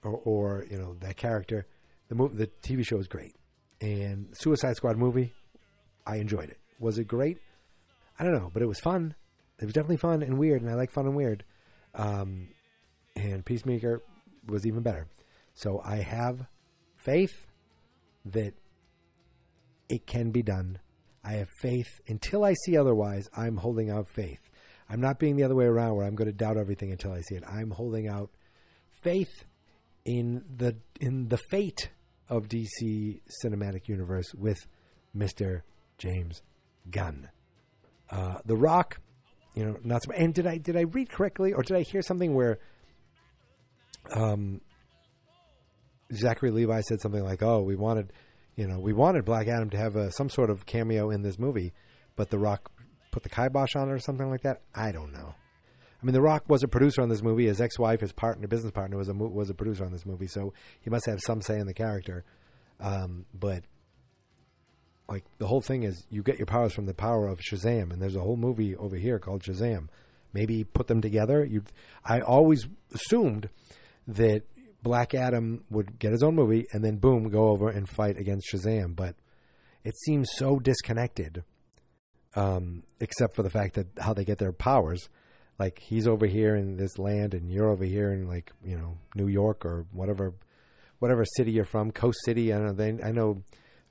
or, 0.04 0.22
or, 0.24 0.66
you 0.70 0.78
know 0.78 0.96
that 1.00 1.18
character. 1.18 1.66
The 2.10 2.16
movie, 2.16 2.36
the 2.38 2.48
TV 2.62 2.86
show 2.86 2.98
is 2.98 3.08
great, 3.08 3.36
and 3.82 4.28
Suicide 4.34 4.76
Squad 4.76 4.98
movie, 4.98 5.34
I 6.06 6.18
enjoyed 6.18 6.50
it. 6.50 6.60
Was 6.80 6.98
it 6.98 7.08
great? 7.08 7.38
I 8.20 8.24
don't 8.24 8.34
know, 8.34 8.52
but 8.54 8.62
it 8.62 8.68
was 8.68 8.80
fun. 8.80 9.16
It 9.60 9.66
was 9.66 9.74
definitely 9.74 9.98
fun 9.98 10.22
and 10.22 10.38
weird, 10.38 10.62
and 10.62 10.70
I 10.70 10.76
like 10.76 10.92
fun 10.92 11.06
and 11.06 11.16
weird. 11.16 11.44
Um, 11.96 12.50
and 13.16 13.46
Peacemaker 13.46 14.02
was 14.48 14.66
even 14.66 14.82
better. 14.82 15.08
So 15.54 15.82
I 15.84 15.98
have 15.98 16.48
faith 16.98 17.46
that 18.26 18.54
it 19.90 20.06
can 20.06 20.32
be 20.32 20.42
done 20.42 20.80
I 21.24 21.34
have 21.34 21.50
faith. 21.50 22.02
Until 22.08 22.44
I 22.44 22.54
see 22.66 22.76
otherwise, 22.76 23.30
I'm 23.36 23.58
holding 23.58 23.90
out 23.90 24.10
faith. 24.10 24.40
I'm 24.90 25.02
not 25.02 25.20
being 25.20 25.36
the 25.36 25.44
other 25.44 25.56
way 25.56 25.66
around 25.66 25.96
where 25.96 26.06
I'm 26.06 26.16
going 26.16 26.28
to 26.30 26.34
doubt 26.34 26.58
everything 26.58 26.92
until 26.92 27.12
I 27.12 27.22
see 27.22 27.36
it. 27.36 27.44
I'm 27.48 27.72
holding 27.72 28.08
out 28.08 28.30
faith 29.02 29.46
in 30.06 30.44
the 30.56 30.76
in 31.00 31.30
the 31.30 31.38
fate 31.38 31.90
of 32.30 32.48
DC 32.48 33.22
cinematic 33.44 33.88
universe 33.88 34.34
with 34.34 34.66
Mr. 35.16 35.62
James 35.98 36.42
Gunn. 36.90 37.30
Uh, 38.10 38.38
the 38.46 38.56
Rock, 38.56 39.00
you 39.56 39.66
know, 39.66 39.78
not 39.84 40.02
and 40.16 40.34
did 40.34 40.48
I 40.48 40.58
did 40.58 40.76
I 40.76 40.82
read 40.82 41.10
correctly 41.10 41.54
or 41.54 41.64
did 41.64 41.78
I 41.78 41.82
hear 41.82 42.02
something 42.02 42.34
where 42.34 42.60
um 44.16 44.62
Zachary 46.14 46.52
Levi 46.52 46.82
said 46.82 47.02
something 47.02 47.24
like, 47.24 47.42
"Oh, 47.42 47.62
we 47.62 47.76
wanted 47.76 48.12
you 48.56 48.68
know, 48.68 48.80
we 48.80 48.94
wanted 48.94 49.26
Black 49.26 49.48
Adam 49.48 49.70
to 49.72 49.78
have 49.78 49.96
a, 49.96 50.12
some 50.12 50.30
sort 50.30 50.50
of 50.50 50.66
cameo 50.66 51.10
in 51.10 51.24
this 51.24 51.40
movie, 51.40 51.74
but 52.16 52.30
The 52.30 52.38
Rock 52.38 52.72
put 53.14 53.24
the 53.24 53.30
kibosh 53.30 53.76
on 53.76 53.90
it 53.90 53.92
or 53.92 54.00
something 54.00 54.30
like 54.30 54.42
that. 54.42 54.62
I 54.76 54.92
don't 54.92 55.14
know. 55.14 55.36
I 56.02 56.06
mean, 56.06 56.14
The 56.14 56.22
Rock 56.22 56.50
was 56.50 56.64
a 56.64 56.68
producer 56.68 57.02
on 57.02 57.08
this 57.08 57.22
movie. 57.22 57.46
His 57.46 57.62
ex-wife, 57.62 58.02
his 58.02 58.12
partner, 58.12 58.48
business 58.48 58.72
partner, 58.72 58.98
was 58.98 59.08
a 59.08 59.14
was 59.14 59.50
a 59.50 59.54
producer 59.54 59.86
on 59.86 59.94
this 59.94 60.06
movie, 60.06 60.28
so 60.28 60.54
he 60.82 60.90
must 60.90 61.06
have 61.06 61.22
some 61.22 61.42
say 61.42 61.60
in 61.60 61.66
the 61.66 61.74
character. 61.74 62.26
Um, 62.82 63.26
but 63.34 63.64
like 65.08 65.24
the 65.38 65.48
whole 65.48 65.62
thing 65.62 65.84
is, 65.84 66.06
you 66.10 66.24
get 66.24 66.38
your 66.38 66.46
powers 66.46 66.74
from 66.74 66.88
the 66.88 66.94
power 66.94 67.28
of 67.28 67.40
Shazam, 67.40 67.94
and 67.94 68.02
there's 68.02 68.18
a 68.18 68.22
whole 68.22 68.36
movie 68.36 68.76
over 68.76 68.98
here 68.98 69.20
called 69.20 69.44
Shazam. 69.44 69.88
Maybe 70.34 70.64
put 70.64 70.88
them 70.88 71.00
together. 71.00 71.46
You, 71.46 71.64
I 72.04 72.20
always 72.20 72.68
assumed 72.94 73.50
that 74.08 74.42
Black 74.82 75.14
Adam 75.14 75.64
would 75.70 76.00
get 76.00 76.12
his 76.12 76.24
own 76.24 76.36
movie 76.36 76.66
and 76.74 76.84
then 76.84 76.98
boom, 76.98 77.30
go 77.30 77.50
over 77.50 77.70
and 77.70 77.88
fight 77.88 78.18
against 78.18 78.48
Shazam. 78.52 78.96
But 78.96 79.16
it 79.84 79.94
seems 80.06 80.30
so 80.36 80.60
disconnected, 80.60 81.44
um, 82.36 82.84
except 83.00 83.36
for 83.36 83.44
the 83.44 83.50
fact 83.50 83.76
that 83.76 83.88
how 84.00 84.14
they 84.14 84.26
get 84.26 84.38
their 84.38 84.52
powers. 84.52 85.10
Like 85.60 85.80
he's 85.80 86.08
over 86.08 86.26
here 86.26 86.56
in 86.56 86.78
this 86.78 86.98
land, 86.98 87.34
and 87.34 87.52
you're 87.52 87.70
over 87.70 87.86
here 87.86 88.12
in 88.12 88.28
like 88.28 88.52
you 88.64 88.76
know 88.76 88.98
New 89.16 89.28
York 89.28 89.66
or 89.66 89.86
whatever, 89.92 90.34
whatever 91.00 91.24
city 91.38 91.52
you're 91.52 91.66
from, 91.66 91.92
Coast 91.92 92.18
City. 92.26 92.52
I 92.52 92.58
don't 92.58 92.66
know. 92.66 92.74
They, 92.74 93.04
I 93.04 93.12
know 93.12 93.44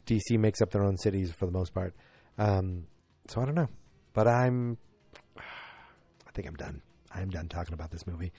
DC 0.07 0.38
makes 0.38 0.61
up 0.61 0.70
their 0.70 0.83
own 0.83 0.96
cities 0.98 1.33
for 1.33 1.46
the 1.46 1.52
most 1.52 1.72
part. 1.72 1.94
Um, 2.37 2.87
so 3.28 3.40
I 3.40 3.44
don't 3.44 3.55
know, 3.55 3.68
but 4.12 4.26
I'm. 4.26 4.76
I 5.37 6.31
think 6.35 6.48
I'm 6.48 6.56
done. 6.56 6.83
I'm 7.14 7.31
done 7.31 7.48
talking 7.48 7.75
about 7.75 7.90
this 7.90 8.06
movie. 8.06 8.33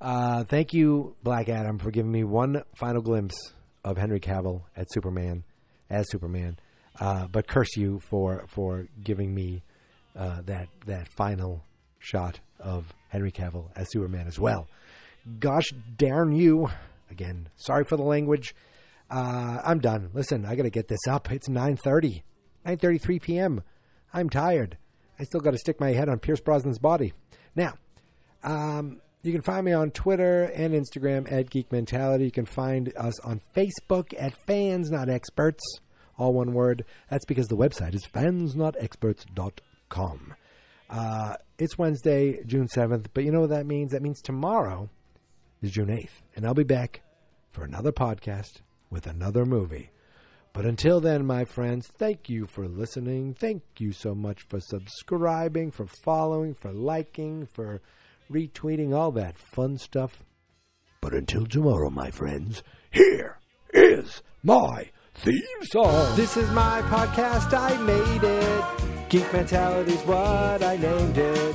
Uh, 0.00 0.44
thank 0.44 0.72
you, 0.72 1.16
Black 1.22 1.48
Adam, 1.48 1.78
for 1.78 1.90
giving 1.90 2.12
me 2.12 2.24
one 2.24 2.62
final 2.76 3.02
glimpse 3.02 3.36
of 3.84 3.96
Henry 3.96 4.20
Cavill 4.20 4.62
at 4.76 4.86
Superman, 4.92 5.44
as 5.90 6.06
Superman. 6.10 6.58
Uh, 6.98 7.26
but 7.26 7.46
curse 7.46 7.76
you 7.76 8.00
for 8.00 8.44
for 8.48 8.86
giving 9.02 9.34
me 9.34 9.62
uh, 10.16 10.40
that 10.42 10.68
that 10.86 11.08
final 11.08 11.62
shot 11.98 12.40
of 12.58 12.92
Henry 13.08 13.32
Cavill 13.32 13.70
as 13.76 13.90
Superman 13.90 14.26
as 14.26 14.38
well. 14.38 14.66
Gosh 15.38 15.72
darn 15.96 16.32
you! 16.32 16.70
Again, 17.10 17.48
sorry 17.56 17.84
for 17.84 17.96
the 17.96 18.02
language. 18.02 18.54
Uh, 19.10 19.60
I'm 19.64 19.78
done. 19.78 20.10
Listen, 20.14 20.44
I 20.44 20.56
got 20.56 20.64
to 20.64 20.70
get 20.70 20.88
this 20.88 21.06
up. 21.08 21.30
It's 21.30 21.48
9:30, 21.48 22.22
9:33 22.66 23.22
p.m. 23.22 23.62
I'm 24.12 24.30
tired. 24.30 24.78
I 25.18 25.24
still 25.24 25.40
got 25.40 25.52
to 25.52 25.58
stick 25.58 25.80
my 25.80 25.92
head 25.92 26.08
on 26.08 26.18
Pierce 26.18 26.40
Brosnan's 26.40 26.78
body. 26.78 27.12
Now, 27.54 27.74
um, 28.42 29.00
you 29.22 29.32
can 29.32 29.42
find 29.42 29.64
me 29.64 29.72
on 29.72 29.90
Twitter 29.90 30.44
and 30.44 30.74
Instagram 30.74 31.30
at 31.30 31.50
Geek 31.50 31.72
Mentality. 31.72 32.24
You 32.24 32.30
can 32.30 32.46
find 32.46 32.92
us 32.96 33.18
on 33.20 33.40
Facebook 33.56 34.14
at 34.18 34.34
Fans 34.46 34.90
Not 34.90 35.08
Experts, 35.08 35.62
all 36.18 36.32
one 36.32 36.52
word. 36.52 36.84
That's 37.10 37.24
because 37.24 37.48
the 37.48 37.56
website 37.56 37.94
is 37.94 38.06
fansnotexperts.com. 38.06 40.34
Uh, 40.88 41.34
it's 41.58 41.76
Wednesday, 41.76 42.44
June 42.44 42.68
7th, 42.68 43.06
but 43.12 43.24
you 43.24 43.32
know 43.32 43.40
what 43.40 43.50
that 43.50 43.66
means? 43.66 43.90
That 43.92 44.02
means 44.02 44.20
tomorrow 44.20 44.88
is 45.62 45.72
June 45.72 45.88
8th, 45.88 46.22
and 46.34 46.46
I'll 46.46 46.54
be 46.54 46.62
back 46.62 47.02
for 47.50 47.64
another 47.64 47.92
podcast 47.92 48.60
with 48.90 49.06
another 49.06 49.44
movie. 49.44 49.90
But 50.52 50.64
until 50.64 51.00
then, 51.00 51.26
my 51.26 51.44
friends, 51.44 51.86
thank 51.86 52.30
you 52.30 52.46
for 52.46 52.66
listening. 52.66 53.34
Thank 53.34 53.62
you 53.78 53.92
so 53.92 54.14
much 54.14 54.42
for 54.48 54.58
subscribing, 54.58 55.70
for 55.70 55.86
following, 55.86 56.54
for 56.54 56.72
liking, 56.72 57.46
for 57.46 57.82
retweeting, 58.30 58.94
all 58.94 59.12
that 59.12 59.38
fun 59.38 59.76
stuff. 59.76 60.22
But 61.02 61.12
until 61.12 61.46
tomorrow, 61.46 61.90
my 61.90 62.10
friends, 62.10 62.62
here 62.90 63.38
is 63.74 64.22
my 64.42 64.90
theme 65.18 65.64
song. 65.64 66.14
This 66.16 66.36
is 66.36 66.50
my 66.50 66.82
podcast, 66.82 67.52
I 67.52 67.76
made 67.78 68.22
it. 68.22 69.08
Geek 69.08 69.32
Mentality's 69.32 70.02
what 70.02 70.62
I 70.62 70.76
named 70.76 71.16
it. 71.18 71.54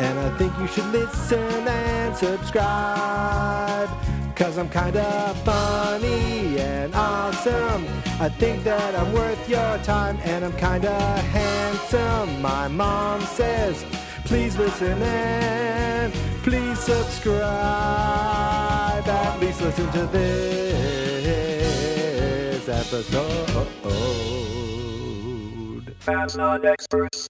And 0.00 0.18
I 0.18 0.36
think 0.38 0.52
you 0.58 0.66
should 0.66 0.86
listen 0.86 1.68
and 1.68 2.16
subscribe. 2.16 3.90
Cause 4.34 4.56
I'm 4.58 4.68
kinda 4.68 5.34
funny 5.44 6.58
and 6.58 6.94
awesome. 6.94 7.86
I 8.20 8.28
think 8.28 8.64
that 8.64 8.94
I'm 8.94 9.12
worth 9.12 9.48
your 9.48 9.78
time 9.78 10.18
and 10.24 10.44
I'm 10.44 10.56
kinda 10.56 10.98
handsome. 11.38 12.40
My 12.40 12.66
mom 12.68 13.20
says, 13.20 13.84
please 14.24 14.56
listen 14.56 15.00
and 15.02 16.12
please 16.42 16.78
subscribe. 16.78 17.42
At 19.06 19.40
least 19.40 19.60
listen 19.60 19.90
to 19.92 20.06
this 20.06 21.01
episode. 22.68 23.66
Fans 26.00 26.36
not 26.36 26.64
experts. 26.64 27.28